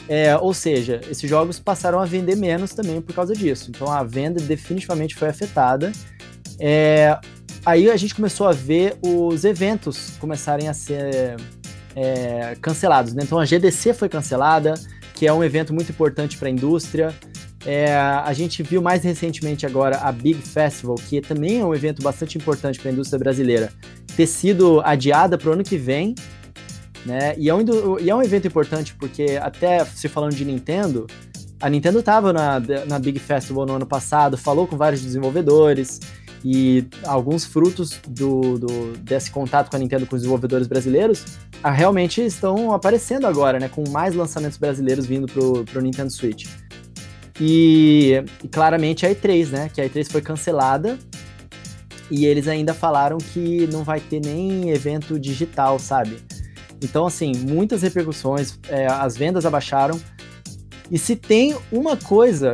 [0.09, 3.69] É, ou seja, esses jogos passaram a vender menos também por causa disso.
[3.69, 5.91] Então a venda definitivamente foi afetada.
[6.59, 7.19] É,
[7.65, 11.35] aí a gente começou a ver os eventos começarem a ser
[11.95, 13.13] é, cancelados.
[13.13, 13.23] Né?
[13.23, 14.75] Então a GDC foi cancelada,
[15.13, 17.13] que é um evento muito importante para a indústria.
[17.65, 22.01] É, a gente viu mais recentemente agora a Big Festival, que também é um evento
[22.01, 23.73] bastante importante para a indústria brasileira,
[24.15, 26.15] ter sido adiada para o ano que vem.
[27.07, 27.33] Né?
[27.37, 27.63] E, é um,
[27.99, 31.07] e é um evento importante porque, até se falando de Nintendo,
[31.61, 36.01] a Nintendo estava na, na Big Festival no ano passado, falou com vários desenvolvedores,
[36.43, 41.25] e alguns frutos do, do, desse contato com a Nintendo com os desenvolvedores brasileiros
[41.63, 43.67] ah, realmente estão aparecendo agora, né?
[43.67, 46.47] Com mais lançamentos brasileiros vindo pro, pro Nintendo Switch.
[47.39, 49.69] E, e claramente a E3, né?
[49.73, 50.97] Que a E3 foi cancelada.
[52.09, 56.17] E eles ainda falaram que não vai ter nem evento digital, sabe?
[56.81, 59.99] Então, assim, muitas repercussões, é, as vendas abaixaram.
[60.91, 62.51] E se tem uma coisa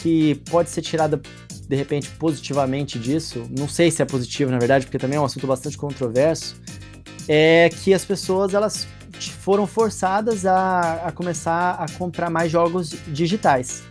[0.00, 1.20] que pode ser tirada
[1.68, 5.24] de repente positivamente disso, não sei se é positivo na verdade, porque também é um
[5.24, 6.56] assunto bastante controverso,
[7.28, 8.86] é que as pessoas elas
[9.40, 13.82] foram forçadas a, a começar a comprar mais jogos digitais,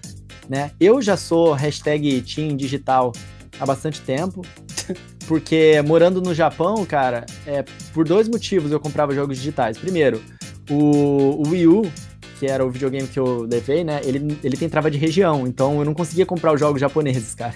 [0.47, 0.71] né?
[0.79, 3.11] Eu já sou hashtag Team Digital
[3.59, 4.41] há bastante tempo,
[5.27, 9.77] porque morando no Japão, cara, é, por dois motivos eu comprava jogos digitais.
[9.77, 10.21] Primeiro,
[10.69, 11.91] o, o Wii U
[12.37, 14.01] que era o videogame que eu levei, né?
[14.03, 17.55] Ele, ele tem trava de região, então eu não conseguia comprar os jogos japoneses, cara.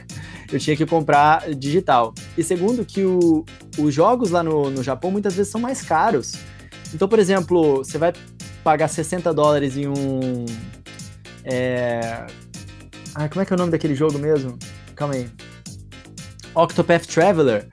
[0.52, 2.14] Eu tinha que comprar digital.
[2.38, 3.46] E segundo, que o,
[3.78, 6.34] os jogos lá no, no Japão muitas vezes são mais caros.
[6.94, 8.14] Então, por exemplo, você vai
[8.64, 10.46] pagar 60 dólares em um.
[11.44, 12.26] É...
[13.14, 14.58] Ah, como é que é o nome daquele jogo mesmo?
[14.96, 15.30] Calma aí.
[16.64, 17.68] Octopath Traveler.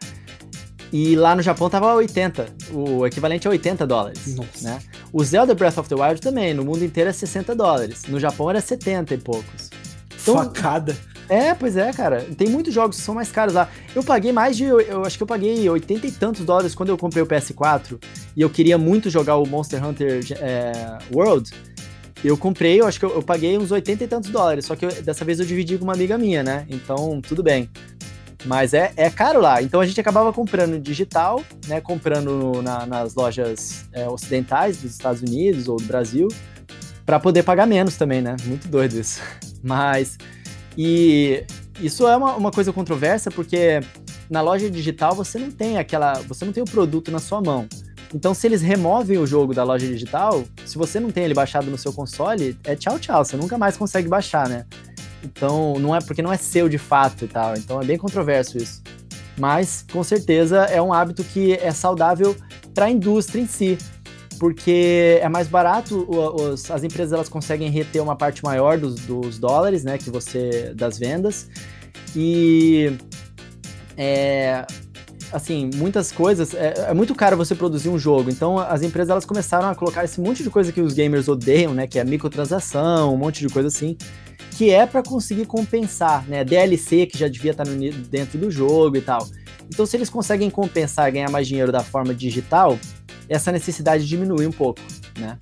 [0.92, 2.46] E lá no Japão tava 80.
[2.72, 4.36] O equivalente a 80 dólares.
[4.36, 4.62] Nossa.
[4.68, 4.78] Né?
[5.12, 8.02] O Zelda Breath of the Wild também, no mundo inteiro é 60 dólares.
[8.08, 9.70] No Japão era 70 e poucos.
[10.22, 10.96] Então- Facada.
[11.28, 12.24] É, pois é, cara.
[12.38, 13.68] Tem muitos jogos que são mais caros lá.
[13.96, 14.62] Eu paguei mais de.
[14.62, 17.98] Eu acho que eu paguei 80 e tantos dólares quando eu comprei o PS4
[18.36, 20.72] e eu queria muito jogar o Monster Hunter é,
[21.12, 21.50] World.
[22.22, 24.66] Eu comprei, eu acho que eu, eu paguei uns 80 e tantos dólares.
[24.66, 26.64] Só que eu- dessa vez eu dividi com uma amiga minha, né?
[26.70, 27.68] Então, tudo bem.
[28.46, 29.60] Mas é, é caro lá.
[29.60, 31.80] Então a gente acabava comprando digital, né?
[31.80, 36.28] Comprando na- nas lojas é, ocidentais dos Estados Unidos ou do Brasil,
[37.04, 38.36] para poder pagar menos também, né?
[38.44, 39.20] Muito doido isso.
[39.62, 40.16] Mas.
[40.78, 41.44] E
[41.80, 43.80] isso é uma, uma coisa controversa, porque
[44.30, 46.14] na loja digital você não tem aquela.
[46.28, 47.66] Você não tem o produto na sua mão.
[48.14, 51.68] Então, se eles removem o jogo da loja digital, se você não tem ele baixado
[51.70, 53.24] no seu console, é tchau, tchau.
[53.24, 54.64] Você nunca mais consegue baixar, né?
[55.26, 57.54] Então, não é porque não é seu de fato e tal.
[57.56, 58.82] Então, é bem controverso isso.
[59.38, 62.34] Mas, com certeza, é um hábito que é saudável
[62.74, 63.76] para a indústria em si.
[64.38, 69.38] Porque é mais barato, os- as empresas elas conseguem reter uma parte maior dos, dos
[69.38, 71.48] dólares, né, que você das vendas.
[72.14, 72.92] E
[73.96, 74.66] é,
[75.32, 76.54] assim, muitas coisas.
[76.54, 78.30] É, é muito caro você produzir um jogo.
[78.30, 81.72] Então as empresas elas começaram a colocar esse monte de coisa que os gamers odeiam,
[81.74, 81.86] né?
[81.86, 83.96] Que é microtransação, um monte de coisa assim.
[84.56, 86.42] Que é para conseguir compensar, né?
[86.44, 89.26] DLC que já devia estar no ni- dentro do jogo e tal.
[89.68, 92.78] Então, se eles conseguem compensar, ganhar mais dinheiro da forma digital,
[93.28, 94.80] essa necessidade diminui um pouco,
[95.18, 95.36] né?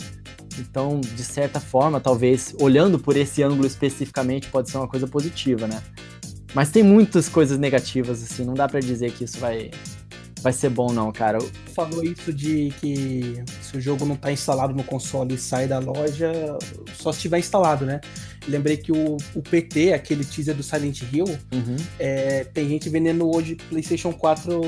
[0.58, 5.66] Então, de certa forma, talvez, olhando por esse ângulo especificamente, pode ser uma coisa positiva,
[5.66, 5.82] né?
[6.54, 9.70] Mas tem muitas coisas negativas, assim, não dá pra dizer que isso vai,
[10.44, 11.38] vai ser bom, não, cara.
[11.74, 15.78] Falou isso de que se o jogo não tá instalado no console e sai da
[15.80, 16.30] loja,
[16.96, 18.00] só se tiver instalado, né?
[18.46, 21.76] Lembrei que o, o PT, aquele teaser do Silent Hill, Uhum.
[21.98, 24.60] é, tem gente vendendo hoje PlayStation 4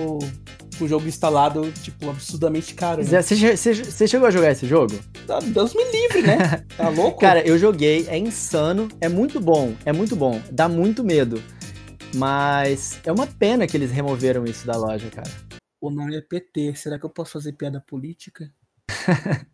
[0.79, 3.03] com o jogo instalado, tipo, absurdamente caro.
[3.05, 3.22] Né?
[3.22, 4.99] Você, você- você chegou a jogar esse jogo?
[5.29, 6.64] Ah, Deus me livre, né?
[6.77, 7.20] Tá louco?
[7.20, 11.43] Cara, eu joguei, é insano, é muito bom, é muito bom, dá muito medo.
[12.14, 15.31] Mas é uma pena que eles removeram isso da loja, cara.
[15.87, 16.74] O nome é PT.
[16.74, 18.53] Será que eu posso fazer piada política?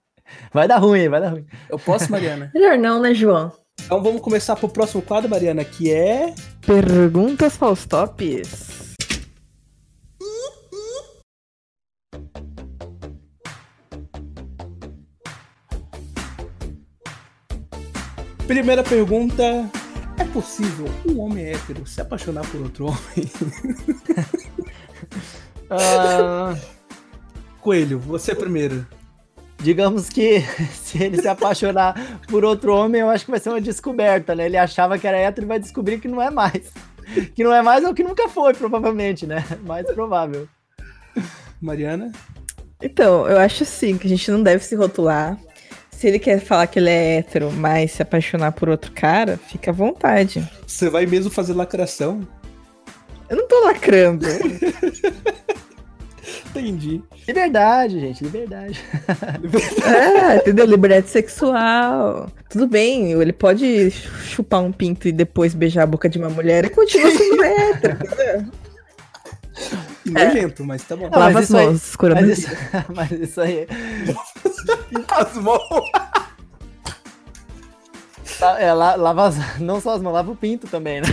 [0.51, 1.45] Vai dar ruim, vai dar ruim.
[1.69, 2.51] Eu posso, Mariana?
[2.57, 3.53] Melhor não, né, João?
[3.85, 6.35] então vamos começar pro próximo quadro, Mariana, que é.
[6.67, 8.95] Perguntas Faustops.
[18.47, 19.71] Primeira pergunta.
[20.19, 23.31] É possível um homem hétero se apaixonar por outro homem?
[25.81, 26.55] Ah,
[27.61, 28.87] Coelho, você primeiro.
[29.59, 30.41] digamos que
[30.75, 34.47] se ele se apaixonar por outro homem, eu acho que vai ser uma descoberta, né?
[34.47, 36.71] Ele achava que era hétero e vai descobrir que não é mais.
[37.35, 39.45] Que não é mais ou que nunca foi, provavelmente, né?
[39.67, 40.49] Mais provável.
[41.61, 42.11] Mariana?
[42.81, 45.37] Então, eu acho sim que a gente não deve se rotular.
[45.91, 49.73] Se ele quer falar que ele é hétero, mas se apaixonar por outro cara, fica
[49.73, 50.49] à vontade.
[50.67, 52.27] Você vai mesmo fazer lacração?
[53.29, 54.27] Eu não tô lacrando.
[56.55, 57.03] Entendi.
[57.27, 58.79] Liberdade, gente, liberdade.
[59.85, 60.67] É, entendeu?
[60.67, 62.31] Liberdade sexual.
[62.51, 66.65] Tudo bem, ele pode chupar um pinto e depois beijar a boca de uma mulher
[66.67, 67.99] e continua sendo hétero.
[68.05, 68.45] entendeu?
[70.07, 71.09] Nojento, mas tá bom.
[71.09, 72.49] Não, Lava as aí- mãos, escura Mas isso,
[72.95, 73.67] mas isso aí.
[75.09, 75.61] As mãos.
[78.39, 81.09] tá- É, la- lava as- não só as mãos, lava o pinto também, né?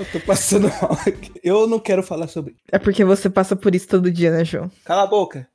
[0.00, 0.98] Eu tô passando mal.
[1.06, 1.30] aqui.
[1.44, 2.56] Eu não quero falar sobre.
[2.72, 4.70] É porque você passa por isso todo dia, né, João?
[4.82, 5.46] Cala a boca.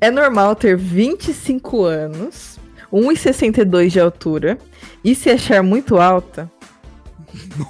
[0.00, 2.58] É normal ter 25 anos,
[2.92, 4.58] 1,62 de altura
[5.04, 6.50] e se achar muito alta?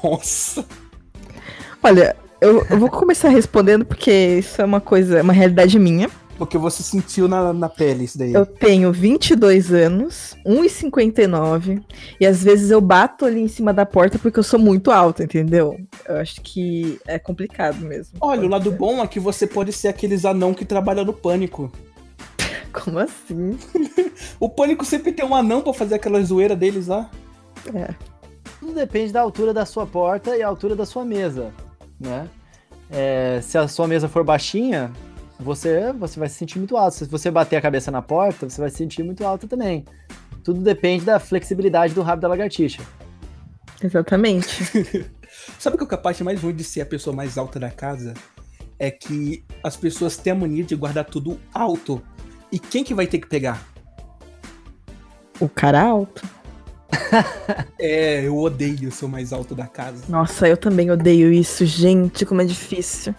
[0.03, 0.65] Nossa.
[1.83, 6.09] Olha, eu, eu vou começar respondendo porque isso é uma coisa, uma realidade minha.
[6.43, 8.33] Porque você sentiu na, na pele isso daí.
[8.33, 11.81] Eu tenho 22 anos, 1,59
[12.19, 15.23] e às vezes eu bato ali em cima da porta porque eu sou muito alta,
[15.23, 15.79] entendeu?
[16.05, 18.19] Eu acho que é complicado mesmo.
[18.21, 21.71] Olha, o lado bom é que você pode ser aqueles anão que trabalha no pânico.
[22.75, 23.57] Como assim?
[24.41, 27.09] O pânico sempre tem um anão pra fazer aquela zoeira deles lá.
[28.59, 31.53] Tudo depende da altura da sua porta e a altura da sua mesa,
[32.01, 32.29] né?
[32.91, 34.93] É, se a sua mesa for baixinha,
[35.39, 36.97] você, você vai se sentir muito alto.
[36.97, 39.85] Se você bater a cabeça na porta, você vai se sentir muito alto também.
[40.45, 42.83] Tudo depende da flexibilidade do rabo da lagartixa.
[43.83, 45.11] Exatamente.
[45.59, 48.15] Sabe que é a parte mais ruim de ser a pessoa mais alta da casa?
[48.79, 52.03] É que as pessoas têm a mania de guardar tudo alto.
[52.51, 53.73] E quem que vai ter que pegar?
[55.43, 56.23] o cara alto.
[57.79, 60.05] É, eu odeio ser o mais alto da casa.
[60.09, 63.15] Nossa, eu também odeio isso, gente, como é difícil.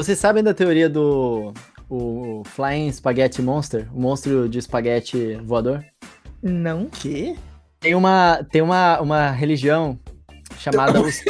[0.00, 1.52] Vocês sabem da teoria do
[1.86, 3.86] o Flying Spaghetti Monster?
[3.94, 5.84] O monstro de espaguete voador?
[6.42, 6.86] Não.
[6.86, 7.36] Quê?
[7.78, 10.00] Tem uma, tem uma, uma religião
[10.58, 11.20] chamada os...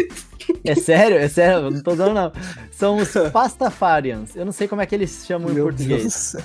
[0.63, 1.17] É sério?
[1.17, 1.65] É sério?
[1.65, 2.33] Eu não tô dando não.
[2.71, 4.37] São os Pastafarians.
[4.37, 6.03] Eu não sei como é que eles chamam em Meu português.
[6.03, 6.43] Deus do céu.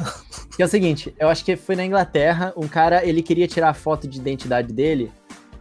[0.56, 3.70] Que é o seguinte, eu acho que foi na Inglaterra, um cara, ele queria tirar
[3.70, 5.12] a foto de identidade dele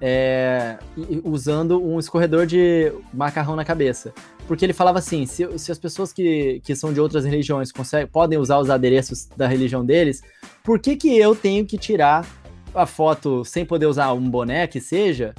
[0.07, 0.77] é,
[1.25, 4.13] usando um escorredor de macarrão na cabeça.
[4.47, 8.07] Porque ele falava assim, se, se as pessoas que, que são de outras religiões conseguem,
[8.07, 10.23] podem usar os adereços da religião deles,
[10.63, 12.27] por que que eu tenho que tirar
[12.75, 15.35] a foto sem poder usar um boné que seja,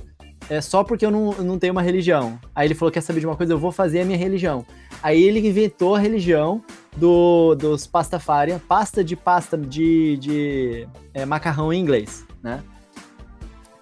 [0.49, 2.39] é só porque eu não, não tenho uma religião.
[2.55, 3.53] Aí ele falou, quer saber de uma coisa?
[3.53, 4.65] Eu vou fazer a minha religião.
[5.03, 6.63] Aí ele inventou a religião
[6.97, 12.63] do, dos pastafarian, pasta de pasta de, de é, macarrão em inglês, né?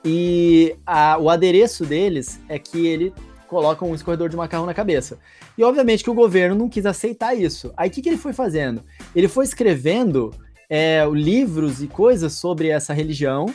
[0.06, 3.14] E a- o adereço deles é que ele
[3.48, 5.20] coloca um escorredor de macarrão na cabeça.
[5.58, 7.72] E obviamente que o governo não quis aceitar isso.
[7.78, 8.82] Aí o que, que ele foi fazendo?
[9.16, 10.34] Ele foi escrevendo
[10.70, 13.46] é, livros e coisas sobre essa religião.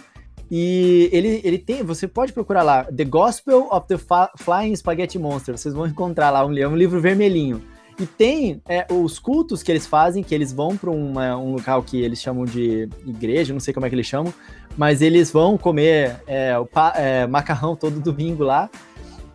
[0.51, 3.97] E ele, ele tem, você pode procurar lá, The Gospel of the
[4.39, 5.59] Flying Spaghetti Monster.
[5.59, 7.63] Vocês vão encontrar lá um, é um livro vermelhinho.
[8.01, 12.01] E tem é, os cultos que eles fazem, que eles vão para um local que
[12.01, 14.33] eles chamam de igreja, não sei como é que eles chamam,
[14.79, 18.71] mas eles vão comer é, o é, macarrão todo domingo lá.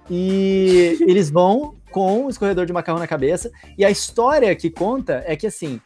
[0.09, 3.51] E eles vão com o escorredor de macarrão na cabeça.
[3.77, 5.81] E a história que conta é que assim,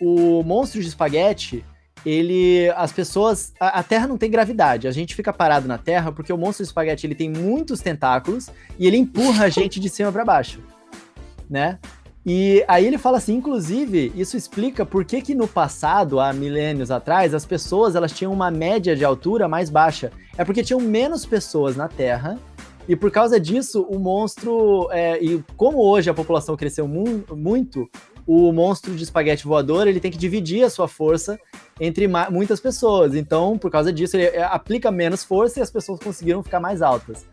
[0.00, 1.64] o monstro de espaguete,
[2.04, 2.68] ele.
[2.76, 3.54] As pessoas.
[3.60, 4.88] A, a Terra não tem gravidade.
[4.88, 8.50] A gente fica parado na Terra porque o monstro de espaguete ele tem muitos tentáculos
[8.76, 10.60] e ele empurra a gente de cima para baixo.
[11.48, 11.78] Né?
[12.28, 16.90] E aí ele fala assim, inclusive, isso explica por que, que no passado, há milênios
[16.90, 20.10] atrás, as pessoas elas tinham uma média de altura mais baixa.
[20.36, 22.36] É porque tinham menos pessoas na Terra
[22.88, 24.88] e por causa disso, o monstro.
[24.90, 27.88] é, e como hoje a população cresceu mu- muito,
[28.26, 31.38] o monstro de espaguete voador ele tem que dividir a sua força
[31.80, 33.14] entre muitas pessoas.
[33.14, 36.82] Então, por causa disso, ele é, aplica menos força e as pessoas conseguiram ficar mais
[36.82, 37.24] altas.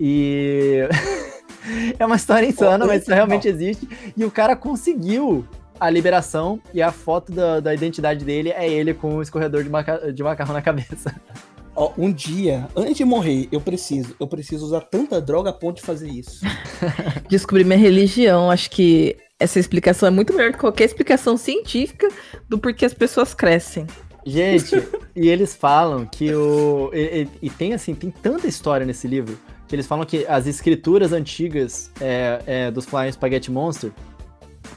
[0.00, 0.88] E.
[1.98, 3.88] É uma história insana, mas isso realmente existe.
[4.16, 5.46] E o cara conseguiu
[5.78, 9.68] a liberação e a foto da, da identidade dele é ele com o escorredor de,
[9.68, 11.14] maca- de macarrão na cabeça.
[11.78, 15.76] Ó, um dia, antes de morrer, eu preciso, eu preciso usar tanta droga a ponto
[15.76, 16.40] de fazer isso.
[17.28, 18.50] Descobrir minha religião.
[18.50, 22.08] Acho que essa explicação é muito melhor que qualquer explicação científica
[22.48, 23.86] do porquê as pessoas crescem.
[24.24, 24.74] Gente,
[25.14, 26.90] e eles falam que o.
[26.94, 30.46] E, e- e tem assim, tem tanta história nesse livro que eles falam que as
[30.46, 33.90] escrituras antigas é, é, dos Flying Spaghetti Monster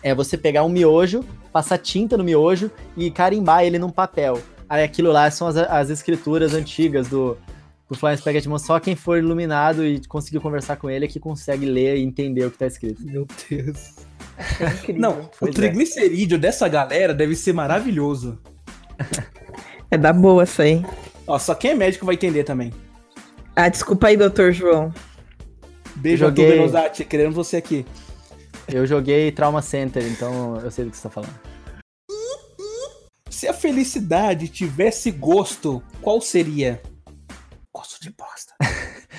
[0.02, 4.42] é você pegar um miojo, passar tinta no miojo e carimbar ele num papel.
[4.68, 7.38] Aí aquilo lá são as, as escrituras antigas do,
[7.88, 8.68] do Flying Spaghetti Monster.
[8.68, 12.46] Só quem for iluminado e conseguiu conversar com ele é que consegue ler e entender
[12.46, 13.04] o que tá escrito.
[13.04, 13.96] Meu Deus.
[14.96, 15.54] Não, o Pois é.
[15.56, 18.40] triglicerídeo dessa galera deve ser maravilhoso.
[19.92, 20.86] É da boa essa aí.
[21.26, 22.72] Ó, só quem é médico vai entender também.
[23.62, 24.94] Ah, desculpa aí, doutor João.
[25.98, 26.46] Beijo Joguei.
[26.46, 27.86] a tu, Benozati, querendo você aqui.
[28.70, 31.34] Eu joguei Trauma Center, então eu sei do que você tá falando.
[33.30, 36.82] Se a felicidade tivesse gosto, qual seria?
[37.76, 38.54] Gosto de bosta.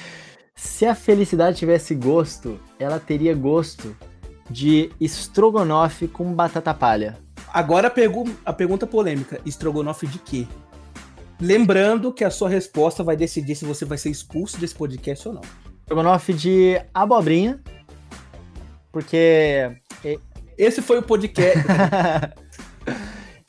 [0.56, 3.94] Se a felicidade tivesse gosto, ela teria gosto
[4.48, 7.18] de estrogonofe com batata palha.
[7.52, 10.46] Agora a, pergu- a pergunta polêmica: estrogonofe de quê?
[11.40, 15.34] Lembrando que a sua resposta vai decidir se você vai ser expulso desse podcast ou
[15.34, 15.42] não.
[15.80, 17.60] Estrogonofe de abobrinha,
[18.92, 19.72] porque
[20.58, 21.58] Esse foi o podcast.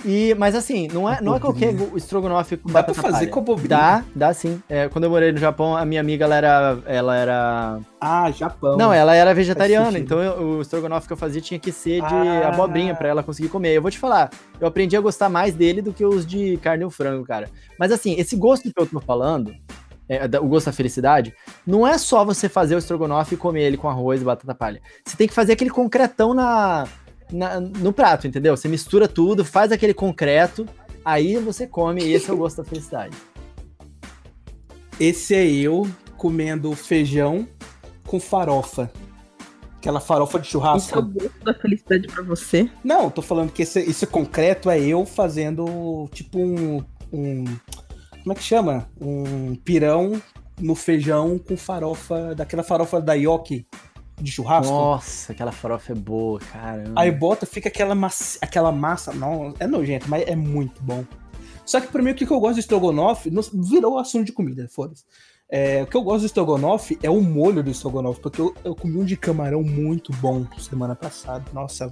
[0.06, 3.28] e mas assim, não é, não é qualquer go- estrogonofe com Dá pra fazer palha.
[3.30, 3.70] com abobrinha?
[3.70, 4.62] Dá, dá sim.
[4.70, 8.78] É, quando eu morei no Japão, a minha amiga ela era ela era Ah, Japão.
[8.78, 12.14] Não, ela era vegetariana, então eu- o estrogonofe que eu fazia tinha que ser de
[12.16, 12.50] Ah.
[12.50, 13.74] abobrinha pra ela conseguir comer.
[13.76, 14.30] Eu vou te falar,
[14.60, 17.50] eu aprendi a gostar mais dele do que os de carne ou frango, cara.
[17.78, 19.54] Mas assim, esse gosto que eu tô falando,
[20.10, 21.34] é, o gosto da felicidade,
[21.66, 24.82] não é só você fazer o estrogonofe e comer ele com arroz e batata palha.
[25.06, 26.86] Você tem que fazer aquele concretão na,
[27.32, 28.56] na- no prato, entendeu?
[28.58, 30.68] Você mistura tudo, faz aquele concreto,
[31.06, 33.16] aí você come e esse é o gosto da felicidade.
[35.00, 37.48] Esse é eu comendo feijão
[38.06, 38.92] com farofa.
[39.78, 41.02] Aquela farofa de Isso é o churrasco.
[41.02, 42.70] gosto da felicidade pra você?
[42.84, 47.46] Não, tô falando que esse, esse concreto é eu fazendo tipo um, um.
[48.22, 48.88] Como é que chama?
[49.02, 50.22] Um pirão
[50.60, 53.66] no feijão com farofa, daquela farofa da Yoki
[54.22, 54.72] de churrasco.
[54.72, 56.94] Nossa, aquela farofa é boa, caramba.
[56.96, 61.04] Aí bota, fica aquela massa, aquela massa, não, é nojento, mas é muito bom.
[61.66, 64.68] Só que pra mim o que que eu gosto de estrogonofe, virou assunto de comida,
[64.70, 65.04] foda-se.
[65.54, 68.74] É, o que eu gosto do estrogonofe é o molho do estrogonofe, porque eu, eu
[68.74, 71.44] comi um de camarão muito bom semana passada.
[71.54, 71.90] Nossa,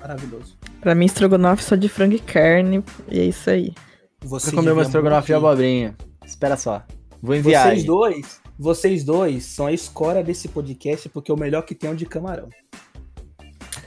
[0.00, 0.56] maravilhoso.
[0.80, 2.82] Pra mim, estrogonofe só de frango e carne.
[3.10, 3.74] E é isso aí.
[4.22, 5.94] Você comeu uma estrogonofe de abobrinha.
[6.24, 6.82] Espera só.
[7.22, 7.66] Vou enviar.
[7.66, 7.86] Vocês aí.
[7.86, 11.96] dois, vocês dois são a escória desse podcast, porque o melhor que tem é o
[11.96, 12.48] de camarão.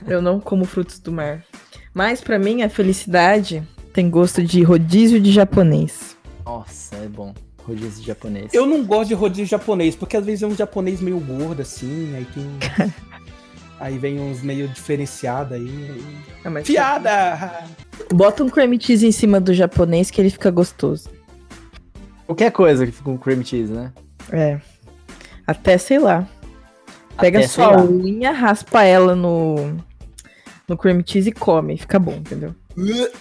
[0.07, 1.43] Eu não como frutos do mar.
[1.93, 3.61] Mas pra mim, a felicidade
[3.93, 6.15] tem gosto de rodízio de japonês.
[6.45, 7.33] Nossa, é bom.
[7.63, 8.53] Rodízio japonês.
[8.53, 12.15] Eu não gosto de rodízio japonês, porque às vezes é um japonês meio gordo assim,
[12.15, 12.91] aí tem.
[13.79, 15.67] aí vem uns meio diferenciados aí.
[15.67, 17.65] aí- Ah, mas Fiada!
[18.11, 21.09] Bota um cream cheese em cima do japonês que ele fica gostoso.
[22.25, 23.91] Qualquer coisa que fica com cream cheese, né?
[24.31, 24.59] É.
[25.45, 26.27] Até, sei lá.
[27.19, 29.77] Pega Até, sua unha, raspa ela no,
[30.67, 31.77] no cream cheese e come.
[31.77, 32.55] Fica bom, entendeu?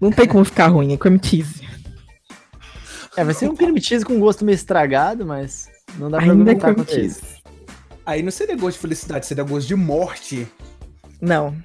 [0.00, 1.66] Não tem como ficar ruim, é cream cheese.
[3.16, 5.68] É, vai ser um cream cheese com gosto meio estragado, mas
[5.98, 7.20] não dá pra Ainda é argumentar cream contra cheese.
[8.06, 10.46] Aí não seria gosto de felicidade, seria gosto de morte.
[11.20, 11.56] Não.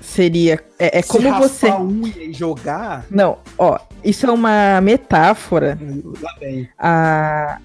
[0.00, 0.58] Seria.
[0.78, 1.68] É, é Se como você.
[1.68, 3.04] a unha e jogar.
[3.10, 3.78] Não, ó.
[4.02, 5.78] Isso é uma metáfora
[6.22, 6.68] Lá vem.
[6.78, 7.58] a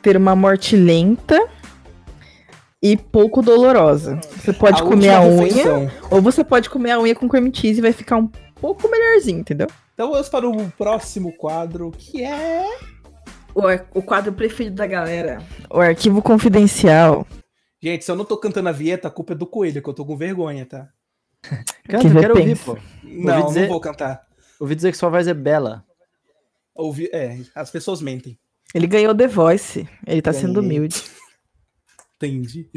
[0.00, 1.36] ter uma morte lenta
[2.82, 4.20] e pouco dolorosa.
[4.36, 5.90] Você pode comer última a unha, refeição.
[6.10, 8.30] ou você pode comer a unha com cream cheese e vai ficar um
[8.60, 9.66] pouco melhorzinho, entendeu?
[9.94, 12.64] Então vamos para o próximo quadro, que é.
[13.54, 15.42] O, o quadro preferido da galera.
[15.68, 17.26] O arquivo confidencial.
[17.82, 19.94] Gente, se eu não tô cantando a vinheta, a culpa é do coelho, que eu
[19.94, 20.88] tô com vergonha, tá?
[21.42, 22.78] Canta, eu quero ouvir, pô.
[23.02, 24.22] Não, dizer- não vou cantar.
[24.58, 25.84] Ouvi dizer que sua voz é bela.
[26.74, 27.08] Ouvi...
[27.12, 28.38] É, as pessoas mentem.
[28.74, 29.88] Ele ganhou The Voice.
[30.06, 31.02] Ele tá sendo humilde.
[32.16, 32.68] Entendi.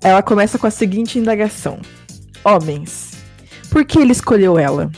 [0.00, 1.80] Ela começa com a seguinte indagação:
[2.44, 3.12] Homens,
[3.70, 4.90] por que ele escolheu ela?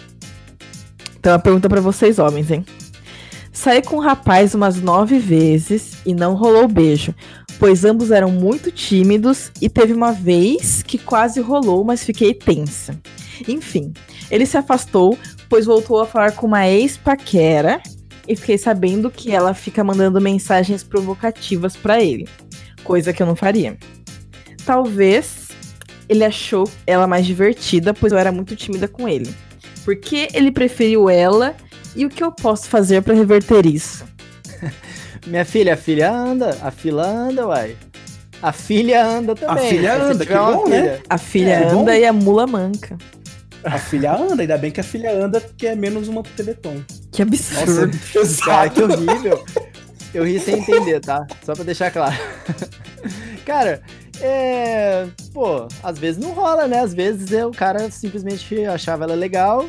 [1.17, 2.65] Então, uma pergunta pra vocês, homens, hein?
[3.55, 7.15] Saí com o rapaz umas nove vezes e não rolou beijo,
[7.59, 13.01] pois ambos eram muito tímidos e teve uma vez que quase rolou, mas fiquei tensa.
[13.49, 13.93] Enfim,
[14.31, 15.17] Ele se afastou,
[15.49, 17.81] pois voltou a falar com uma ex-paquera
[18.27, 22.29] e fiquei sabendo que ela fica mandando mensagens provocativas pra ele,
[22.83, 23.79] coisa que eu não faria.
[24.67, 25.49] Talvez
[26.09, 29.33] ele achou ela mais divertida, pois eu era muito tímida com ele.
[29.85, 31.55] Por que ele preferiu ela
[31.97, 34.05] e o que eu posso fazer pra reverter isso?
[35.27, 37.77] Minha filha, a filha anda, a fila anda, uai.
[38.43, 39.71] A filha anda também.
[39.71, 40.81] filha Se anda, que bom, né?
[40.83, 41.03] filha.
[41.09, 41.81] A filha É, bom.
[41.81, 42.99] anda e a mula manca.
[43.65, 46.83] A filha anda, ainda bem que a filha anda, que é menos uma pro Teleton.
[47.11, 47.97] Que absurdo.
[48.45, 49.43] Cara, que horrível.
[50.13, 51.27] Eu ri sem entender, tá?
[51.43, 52.15] Só pra deixar claro.
[53.47, 53.81] Cara,
[54.21, 55.07] é.
[55.33, 56.81] Pô, às vezes não rola, né?
[56.81, 59.69] Às vezes é, o cara simplesmente achava ela legal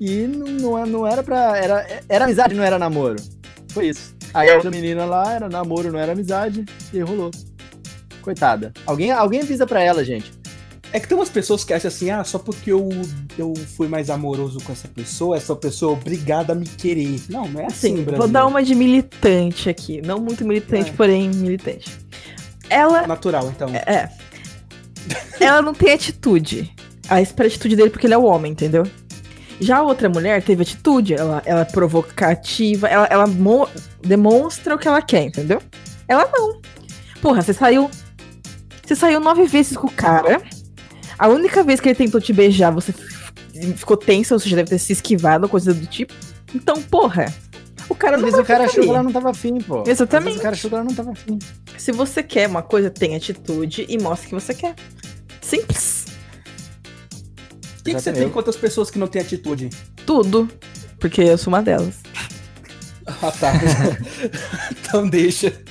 [0.00, 1.56] e não, não, era pra.
[1.56, 3.16] Era, era amizade, não era namoro.
[3.68, 4.14] Foi isso.
[4.32, 7.30] Aí a outra menina lá era namoro, não era amizade, e rolou.
[8.20, 8.72] Coitada.
[8.86, 10.32] Alguém, alguém avisa pra ela, gente.
[10.92, 12.88] É que tem umas pessoas que acham assim, ah, só porque eu,
[13.36, 17.20] eu fui mais amoroso com essa pessoa, essa pessoa é obrigada a me querer.
[17.28, 20.00] Não, não é assim, Sim, vou dar uma de militante aqui.
[20.00, 20.92] Não muito militante, É.
[20.92, 21.98] porém militante.
[22.70, 23.68] Ela Natural, então.
[23.70, 24.08] É.
[25.40, 26.72] Ela não tem atitude.
[27.20, 28.86] Espera a atitude dele porque ele é o homem, entendeu?
[29.64, 33.68] Já a outra mulher teve atitude, ela, ela é provocativa, ela, ela mo-
[34.02, 35.60] demonstra o que ela quer, entendeu?
[36.06, 36.60] Ela não.
[37.22, 37.90] Porra, você saiu.
[38.84, 40.42] Você saiu nove vezes com o cara.
[41.18, 42.92] A única vez que ele tentou te beijar, você
[43.76, 46.12] ficou tensa, ou seja, deve ter se esquivado, coisa do tipo.
[46.54, 47.32] Então, porra.
[47.88, 49.80] O cara Às não vezes o cara achou que ela não tava afim, pô.
[49.82, 50.24] Às Exatamente.
[50.26, 51.38] vezes o cara achou que ela não tava afim.
[51.78, 54.74] Se você quer uma coisa, tem atitude e mostra que você quer.
[55.40, 55.93] Simples.
[57.84, 59.68] O que, que você tem com outras pessoas que não têm atitude?
[60.06, 60.48] Tudo.
[60.98, 61.96] Porque eu sou uma delas.
[63.06, 63.52] Ah, tá.
[64.72, 65.50] então deixa.
[65.50, 65.66] Por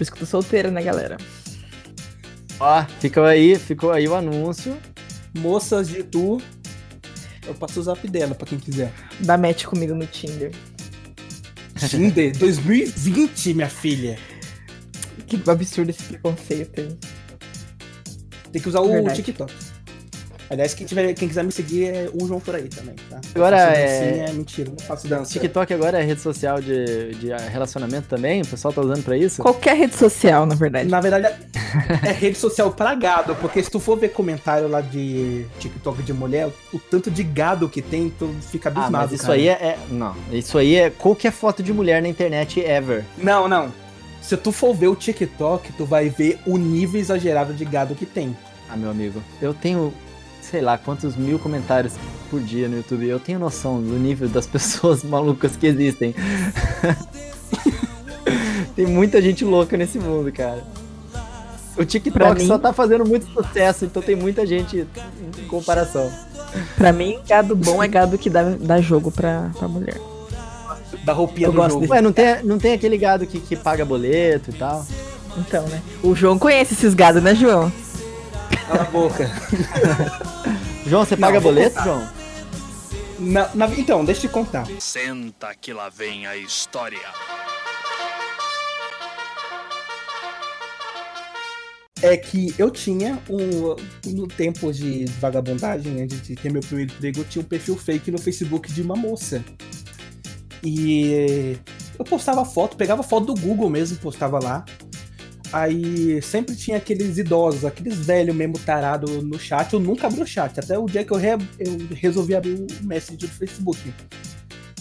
[0.00, 1.16] isso que eu tô solteira, né, galera?
[2.60, 4.78] Ó, ficou aí, ficou aí o anúncio.
[5.36, 6.40] Moças de tu.
[7.44, 8.92] Eu passo o zap dela pra quem quiser.
[9.18, 10.52] Dá match comigo no Tinder.
[11.88, 14.16] Tinder 2020, minha filha.
[15.26, 16.96] Que absurdo esse preconceito aí.
[18.52, 19.12] Tem que usar o.
[19.12, 19.52] TikTok.
[20.54, 23.20] Aliás, quem, tiver, quem quiser me seguir é o João por aí também, tá?
[23.34, 25.32] Agora é- dancinha, mentira, não faço dança.
[25.32, 28.42] TikTok agora é rede social de, de relacionamento também?
[28.42, 29.42] O pessoal tá usando pra isso?
[29.42, 30.88] Qualquer rede social, na verdade.
[30.88, 31.34] Na verdade,
[32.06, 36.12] é rede social pra gado, porque se tu for ver comentário lá de TikTok de
[36.12, 39.34] mulher, o tanto de gado que tem, tu fica Ah, abismado, mas isso cara.
[39.34, 43.04] aí é, é- Não, isso aí é qualquer foto de mulher na internet ever.
[43.18, 43.72] Não, não.
[44.22, 48.06] Se tu for ver o TikTok, tu vai ver o nível exagerado de gado que
[48.06, 48.34] tem.
[48.70, 49.92] Ah, meu amigo, eu tenho,
[50.50, 51.94] sei lá, quantos mil comentários
[52.30, 53.06] por dia no YouTube.
[53.08, 56.14] Eu tenho noção do nível das pessoas malucas que existem.
[58.74, 60.64] Tem muita gente louca nesse mundo, cara.
[61.76, 64.86] O TikTok mim- só tá fazendo muito sucesso, então tem muita gente
[65.38, 66.10] em comparação.
[66.76, 70.00] Pra mim, gado bom é gado que dá, dá jogo pra, pra mulher.
[71.04, 71.80] Da roupinha Eu do gosto jogo.
[71.82, 74.86] desse- Ué, não tem, não tem aquele gado que, que paga boleto e tal?
[75.36, 75.82] Então, né?
[76.02, 77.72] O João conhece esses gados, né, João?
[78.66, 79.30] Cala a boca.
[80.86, 81.84] João, você Não, paga vou boleto, contar.
[81.84, 82.08] João?
[83.18, 84.66] Na- na- então, deixa eu te contar.
[84.80, 86.98] Senta que lá vem a história.
[92.02, 93.76] É que eu tinha um.
[94.10, 98.10] No tempo de vagabundagem, antes de ter meu primeiro emprego, eu tinha um perfil fake
[98.10, 99.42] no Facebook de uma moça.
[100.62, 101.56] E
[101.98, 104.64] eu postava foto, pegava foto do Google mesmo, postava lá.
[105.54, 109.72] Aí sempre tinha aqueles idosos, aqueles velhos mesmo tarado no chat.
[109.72, 110.58] Eu nunca abri o chat.
[110.58, 113.94] Até o dia que eu, re- eu resolvi abrir o Messenger do Facebook.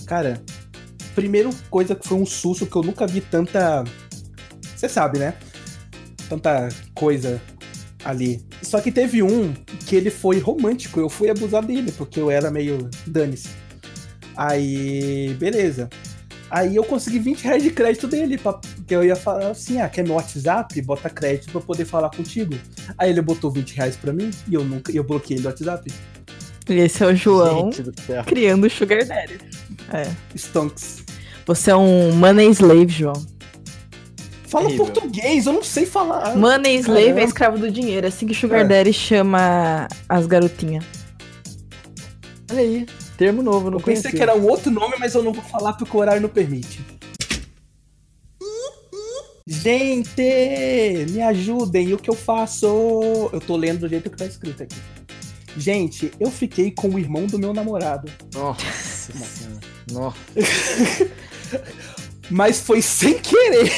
[0.07, 0.41] Cara,
[1.13, 3.83] primeiro coisa que foi um susto que eu nunca vi tanta.
[4.75, 5.35] Você sabe, né?
[6.27, 7.39] Tanta coisa
[8.03, 8.43] ali.
[8.63, 9.53] Só que teve um
[9.85, 10.99] que ele foi romântico.
[10.99, 13.49] Eu fui abusar dele, porque eu era meio dane-se.
[14.35, 15.87] Aí, beleza.
[16.49, 19.87] Aí eu consegui 20 reais de crédito dele, pra, porque eu ia falar assim, ah,
[19.87, 20.81] quer meu WhatsApp?
[20.81, 22.53] Bota crédito pra poder falar contigo.
[22.97, 25.89] Aí ele botou 20 reais pra mim e eu nunca, eu bloqueei ele do WhatsApp.
[26.69, 27.69] E esse é o João
[28.25, 29.37] criando o Sugar Daddy.
[29.91, 30.09] É.
[30.35, 31.03] Stonks.
[31.45, 33.25] Você é um money slave, João.
[34.47, 34.85] Fala Terrível.
[34.85, 36.35] português, eu não sei falar.
[36.35, 37.21] Money slave Caramba.
[37.21, 38.05] é escravo do dinheiro.
[38.05, 38.65] É assim que Sugar É.
[38.65, 40.83] Daddy chama as garotinhas.
[42.51, 42.85] Olha aí,
[43.17, 44.11] termo novo, não eu pensei conhecia.
[44.11, 46.81] que era um outro nome, mas eu não vou falar porque o horário não permite.
[49.45, 50.21] Gente,
[51.09, 52.65] me ajudem, o que eu faço?
[53.33, 54.75] Eu tô lendo do jeito que tá escrito aqui.
[55.57, 58.09] Gente, eu fiquei com o irmão do meu namorado.
[58.33, 59.59] Nossa senhora.
[59.91, 60.17] Nossa.
[62.31, 63.69] Mas foi sem querer.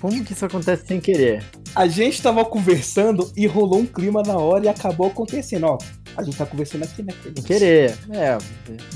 [0.00, 1.44] Como que isso acontece sem querer?
[1.74, 5.78] A gente tava conversando e rolou um clima na hora e acabou acontecendo, ó.
[6.16, 7.12] A gente tá conversando aqui, né?
[7.22, 7.98] Sem querer.
[8.10, 8.38] É.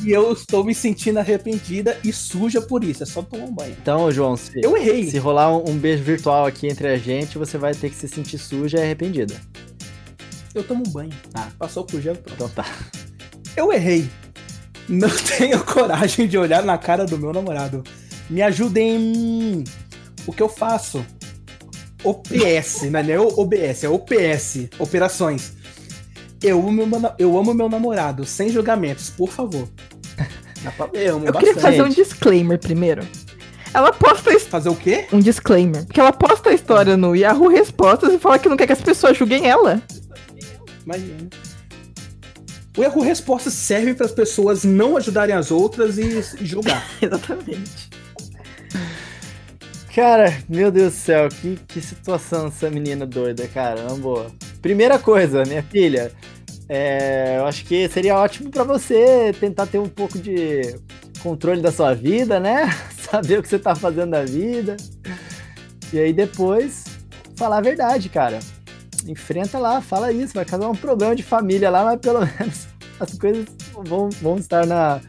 [0.03, 3.03] E eu estou me sentindo arrependida e suja por isso.
[3.03, 3.77] É só tomar um banho.
[3.81, 5.11] Então, João, se, Eu errei.
[5.11, 8.09] se rolar um, um beijo virtual aqui entre a gente, você vai ter que se
[8.09, 9.35] sentir suja e arrependida.
[10.55, 11.13] Eu tomo um banho.
[11.35, 11.49] Ah.
[11.59, 12.35] Passou por gelo, pronto.
[12.35, 12.65] Então tá.
[13.57, 14.09] Eu errei.
[14.89, 17.85] Não tenho coragem de olhar na cara do meu namorado.
[18.29, 19.63] Me ajudem.
[20.27, 21.05] O que eu faço?
[22.03, 25.53] OPS, não é nem OBS, é OPS, operações.
[26.43, 29.69] Eu amo meu, eu amo meu namorado, sem julgamentos, por favor.
[30.93, 33.03] Eu amo Eu queria fazer um disclaimer primeiro.
[33.73, 35.07] Ela posta Fazer o quê?
[35.13, 35.87] um disclaimer.
[35.87, 38.81] Porque ela posta a história no Yahoo Respostas e fala que não quer que as
[38.81, 39.81] pessoas julguem ela.
[40.85, 41.31] Imagina.
[42.77, 46.85] O erro resposta serve para as pessoas não ajudarem as outras e julgar.
[47.01, 47.91] Exatamente.
[49.95, 54.31] Cara, meu Deus do céu, que, que situação essa menina doida, cara, na boa.
[54.61, 56.13] Primeira coisa, minha filha,
[56.69, 60.77] é, eu acho que seria ótimo pra você tentar ter um pouco de
[61.23, 62.69] controle da sua vida, né?
[63.11, 64.77] Saber o que você tá fazendo da vida.
[65.93, 66.85] E aí depois
[67.37, 68.39] falar a verdade, cara.
[69.07, 72.69] Enfrenta lá, fala isso, vai causar um problema de família lá, mas pelo menos
[73.01, 73.47] as coisas
[73.87, 75.01] vão, vão estar na,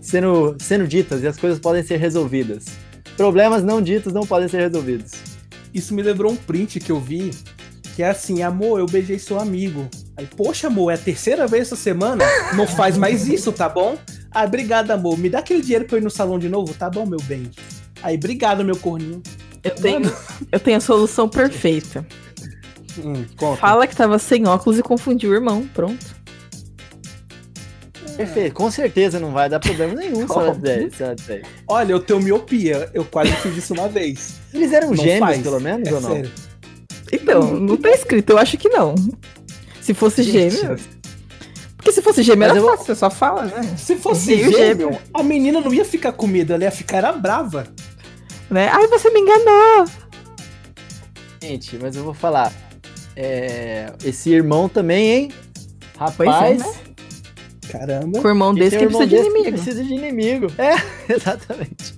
[0.00, 2.66] sendo, sendo ditas e as coisas podem ser resolvidas.
[3.16, 5.12] Problemas não ditos não podem ser resolvidos.
[5.72, 7.30] Isso me lembrou um print que eu vi,
[8.00, 9.86] que é assim, amor, eu beijei seu amigo.
[10.16, 12.24] Aí, poxa, amor, é a terceira vez essa semana?
[12.56, 13.98] Não faz mais isso, tá bom?
[14.30, 15.18] Ah, obrigado, amor.
[15.18, 16.72] Me dá aquele dinheiro pra eu ir no salão de novo?
[16.72, 17.50] Tá bom, meu bem.
[18.02, 19.22] Aí, obrigado, meu corninho.
[19.62, 20.10] Eu tenho,
[20.50, 22.06] eu tenho a solução perfeita.
[23.04, 23.22] Hum.
[23.58, 25.68] Fala que tava sem óculos e confundiu o irmão.
[25.74, 26.06] Pronto.
[28.16, 30.62] Perfeito, com certeza não vai dar problema nenhum se ela Óbvio.
[30.62, 31.42] der- se ela der.
[31.68, 32.88] Olha, eu tenho miopia.
[32.94, 34.36] Eu quase fiz isso uma vez.
[34.54, 35.42] Eles eram Não gêmeos, faz.
[35.42, 36.12] pelo menos, É ou não?
[36.14, 36.30] sério.
[37.12, 38.94] Então, não tá escrito, eu acho que não.
[39.80, 40.56] Se fosse Gente.
[40.56, 40.76] gêmeo.
[41.76, 43.74] Porque se fosse gêmeo Mas era eu fácil, você só fala, né?
[43.76, 44.98] Se fosse gêmeo, gêmeo.
[45.14, 47.66] a menina não ia ficar com medo, ela ia ficar era brava.
[48.50, 48.68] né?
[48.68, 49.86] Ai, você me enganou.
[51.42, 52.52] Gente, mas eu vou falar.
[53.16, 55.32] é, esse irmão também, hein?
[56.16, 56.72] Pois é, Rapaz, né?
[57.70, 58.20] Caramba.
[58.20, 59.62] Com o irmão desse que um irmão precisa de desse que inimigo.
[59.62, 60.46] precisa de inimigo.
[60.58, 60.74] É,
[61.12, 61.94] exatamente.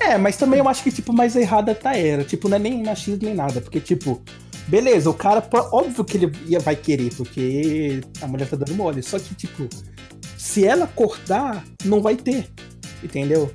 [0.00, 2.22] É, mas também eu acho que, tipo, mais errada tá era.
[2.24, 3.60] Tipo, não é nem machismo nem nada.
[3.60, 4.22] Porque, tipo,
[4.66, 9.02] beleza, o cara, óbvio que ele ia, vai querer, porque a mulher tá dando mole.
[9.02, 9.68] Só que, tipo,
[10.36, 12.48] se ela cortar, não vai ter.
[13.02, 13.50] Entendeu?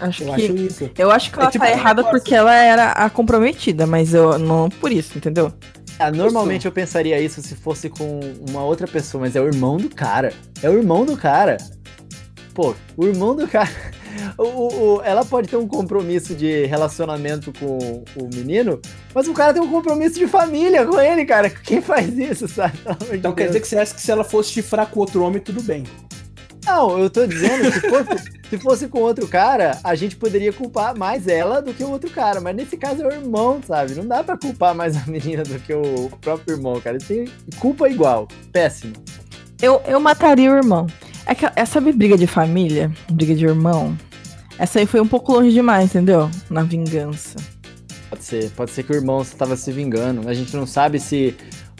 [0.00, 0.42] Acho Eu que.
[0.44, 0.90] acho isso.
[0.98, 4.12] Eu acho que É ela tipo tá errada negócio- porque ela era a comprometida, mas
[4.12, 5.52] eu não por isso, entendeu?
[5.98, 8.18] Ah, normalmente eu pensaria isso se fosse com
[8.48, 10.32] uma outra pessoa, mas é o irmão do cara.
[10.60, 11.56] É o irmão do cara.
[12.52, 13.70] Pô, o irmão do cara.
[14.38, 18.80] O, o- o- ela pode ter um compromisso de relacionamento com o menino,
[19.14, 21.48] mas o cara tem um compromisso de família com ele, cara.
[21.50, 22.76] Quem faz isso, sabe?
[22.78, 23.52] Pelo amor de Então quer Deus.
[23.52, 25.84] dizer que você acha que se ela fosse chifrar com outro homem, tudo bem.
[26.66, 30.96] Não, eu tô dizendo, se fosse, se fosse com outro cara, a gente poderia culpar
[30.96, 32.40] mais ela do que o outro cara.
[32.40, 33.94] Mas nesse caso é o irmão, sabe?
[33.94, 36.96] Não dá pra culpar mais a menina do que o próprio irmão, cara.
[36.96, 37.26] Tem
[37.58, 38.26] culpa igual.
[38.50, 38.94] Péssimo.
[39.60, 40.86] Eu, eu mataria o irmão.
[41.26, 43.96] É que essa briga de família, briga de irmão,
[44.58, 46.30] essa aí foi um pouco longe demais, entendeu?
[46.50, 47.36] Na vingança.
[48.10, 48.50] Pode ser.
[48.50, 50.28] Pode ser que o irmão estava se vingando.
[50.28, 51.34] A gente não sabe se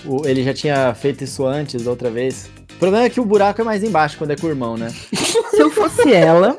[0.04, 2.50] o- ele já tinha feito isso antes, da outra vez.
[2.72, 4.88] O problema é que o buraco é mais embaixo quando é com o irmão, né?
[5.50, 6.56] Se eu fosse ela,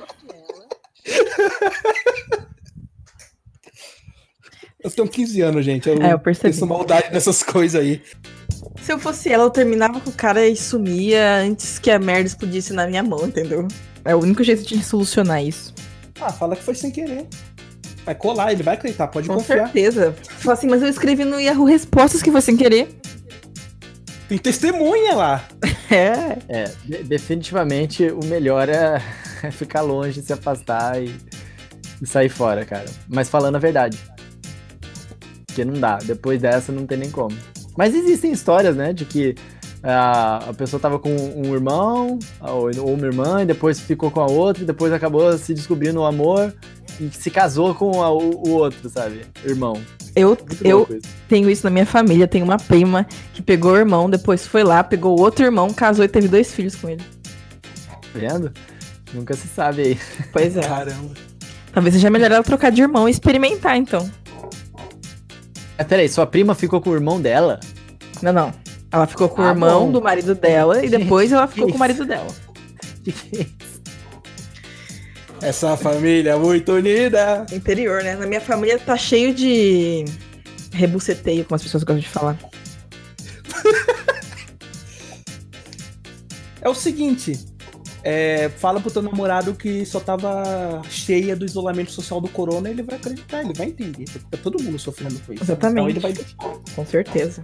[4.84, 5.90] Eu tenho 15 anos, gente.
[5.90, 6.54] Eu, É, eu percebi.
[6.54, 8.02] penso maldade nessas coisas aí.
[8.82, 12.28] Se eu fosse ela, eu terminava com o cara e sumia antes que a merda
[12.28, 13.68] explodisse na minha mão, entendeu?
[14.04, 15.74] É o único jeito de solucionar isso.
[16.22, 17.26] Ah, fala que foi sem querer.
[18.06, 19.64] Vai colar, ele vai acreditar, pode Com confiar.
[19.66, 20.16] certeza.
[20.38, 22.96] Fala assim, mas eu escrevi no Yahoo Respostas que foi sem querer.
[24.30, 25.46] Tem testemunha lá.
[25.92, 26.38] É.
[26.50, 29.00] É, de- definitivamente o melhor é,
[29.44, 31.16] é ficar longe, se afastar e,
[32.02, 32.86] e sair fora, cara.
[33.08, 33.96] Mas falando a verdade.
[35.46, 35.98] Porque não dá.
[35.98, 37.38] Depois dessa não tem nem como.
[37.78, 38.94] Mas existem histórias, né?
[38.94, 39.36] De que
[39.84, 44.20] a, a pessoa tava com um irmão ou, ou uma irmã e depois ficou com
[44.22, 46.54] a outra e depois acabou se descobrindo o amor
[47.00, 49.22] e se casou com a- o, o outro, sabe?
[49.44, 49.80] Irmão.
[50.16, 51.02] Eu, eu isso.
[51.28, 52.26] tenho isso na minha família.
[52.28, 56.08] Tenho uma prima que pegou o irmão, depois foi lá, pegou outro irmão, casou e
[56.08, 57.04] teve dois filhos com ele.
[58.14, 58.52] Vendo?
[59.14, 60.00] Nunca se sabe aí.
[60.32, 60.62] Pois é.
[60.62, 61.14] Caramba.
[61.74, 64.10] Talvez seja melhor ela trocar de irmão e experimentar, então.
[65.78, 67.60] Mas peraí, sua prima ficou com o irmão dela?
[68.22, 68.54] Não, não.
[68.92, 69.92] Ela ficou com o Ah, irmão bom.
[69.92, 72.28] do marido dela e depois ela ficou que com o marido dela.
[75.42, 77.46] Essa família é muito unida.
[77.52, 78.16] Interior, né?
[78.16, 80.06] Na minha família tá cheio de
[80.72, 82.38] rebuceteio, como as pessoas gostam de falar.
[86.62, 87.38] É o seguinte.
[88.08, 92.84] É, fala pro teu namorado que só tava cheia do isolamento social do corona, ele
[92.84, 94.06] vai acreditar, ele vai entender.
[94.30, 95.44] Tá todo mundo sofrendo com isso.
[95.44, 95.74] Exatamente.
[95.74, 96.36] Então ele vai deixar.
[96.76, 97.42] Com certeza.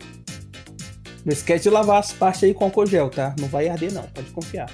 [1.25, 3.35] Não esquece de lavar as partes aí com álcool gel, tá?
[3.39, 4.03] Não vai arder, não.
[4.03, 4.69] Pode confiar.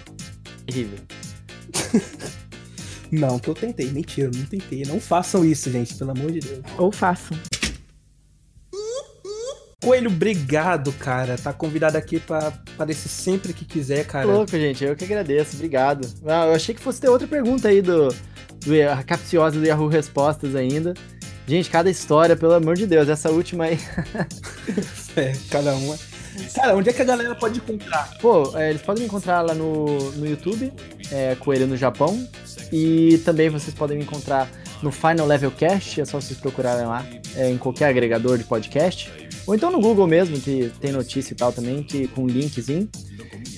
[0.65, 0.99] Terrível.
[3.09, 3.89] Não, que eu tentei.
[3.89, 4.83] Mentira, eu não tentei.
[4.83, 6.59] Não façam isso, gente, pelo amor de Deus.
[6.77, 7.37] Ou façam.
[9.81, 11.37] Coelho, obrigado, cara.
[11.37, 14.25] Tá convidado aqui pra aparecer sempre que quiser, cara.
[14.25, 14.83] Louco, gente.
[14.83, 15.55] Eu que agradeço.
[15.55, 16.07] Obrigado.
[16.25, 20.55] Ah, eu achei que fosse ter outra pergunta aí do, do capciosa do Yahoo Respostas
[20.55, 20.95] ainda.
[21.47, 23.07] Gente, cada história, pelo amor de Deus.
[23.07, 23.77] Essa última aí.
[25.17, 25.97] É, cada uma.
[26.53, 28.17] Cara, onde é que a galera pode encontrar?
[28.21, 30.71] Pô, é, eles podem me encontrar lá no, no YouTube,
[31.11, 32.27] é, Coelho no Japão.
[32.71, 34.49] E também vocês podem me encontrar
[34.81, 37.05] no Final Level Cast, é só vocês procurarem lá,
[37.35, 39.11] é, em qualquer agregador de podcast.
[39.45, 42.89] Ou então no Google mesmo, que tem notícia e tal também, que, com linkzinho.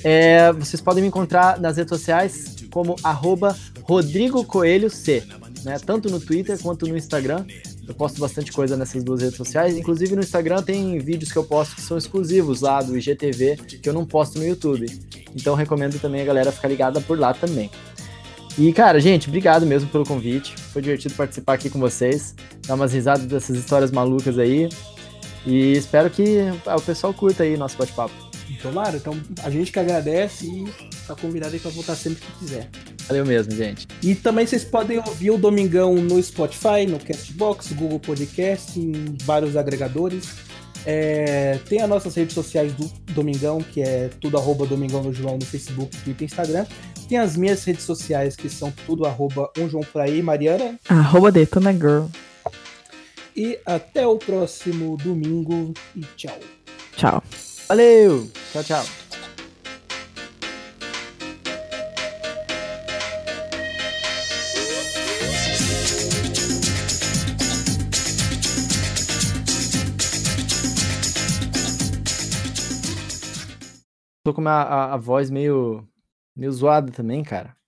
[0.04, 5.24] É, vocês podem me encontrar nas redes sociais como arroba Rodrigo Coelho C,
[5.64, 5.78] né?
[5.84, 7.46] Tanto no Twitter quanto no Instagram.
[7.88, 9.76] Eu posto bastante coisa nessas duas redes sociais.
[9.76, 13.90] Inclusive no Instagram tem vídeos que eu posto que são exclusivos lá do IGTV, que
[13.90, 14.86] eu não posto no YouTube.
[15.36, 17.70] Então recomendo também a galera ficar ligada por lá também.
[18.60, 20.54] E, cara, gente, obrigado mesmo pelo convite.
[20.58, 22.36] Foi divertido participar aqui com vocês,
[22.68, 24.68] dar umas risadas dessas histórias malucas aí.
[25.46, 28.14] E espero que ah, o pessoal curta aí nosso bate-papo.
[28.62, 30.68] Tomara, então a gente que agradece e
[31.08, 32.68] tá convidado aí pra voltar sempre que quiser.
[33.08, 33.88] Valeu mesmo, gente.
[34.04, 39.56] E também vocês podem ouvir o Domingão no Spotify, no Castbox, Google Podcast, em vários
[39.56, 40.32] agregadores.
[40.86, 45.38] É, tem as nossas redes sociais do Domingão, que é tudo arroba Domingão no João
[45.38, 46.66] no Facebook, Twitter e Instagram.
[47.10, 50.80] Tem as minhas redes sociais, que são tudo arroba um João por aí, Mariana.
[50.88, 52.06] Arroba Detona Girl.
[53.36, 56.38] E até o próximo domingo e tchau.
[56.96, 57.24] Tchau.
[57.68, 58.30] Valeu!
[58.52, 58.86] Tchau, tchau.
[74.24, 75.88] Tô com uma, a, a voz meio,
[76.40, 77.59] meio zoada também, cara.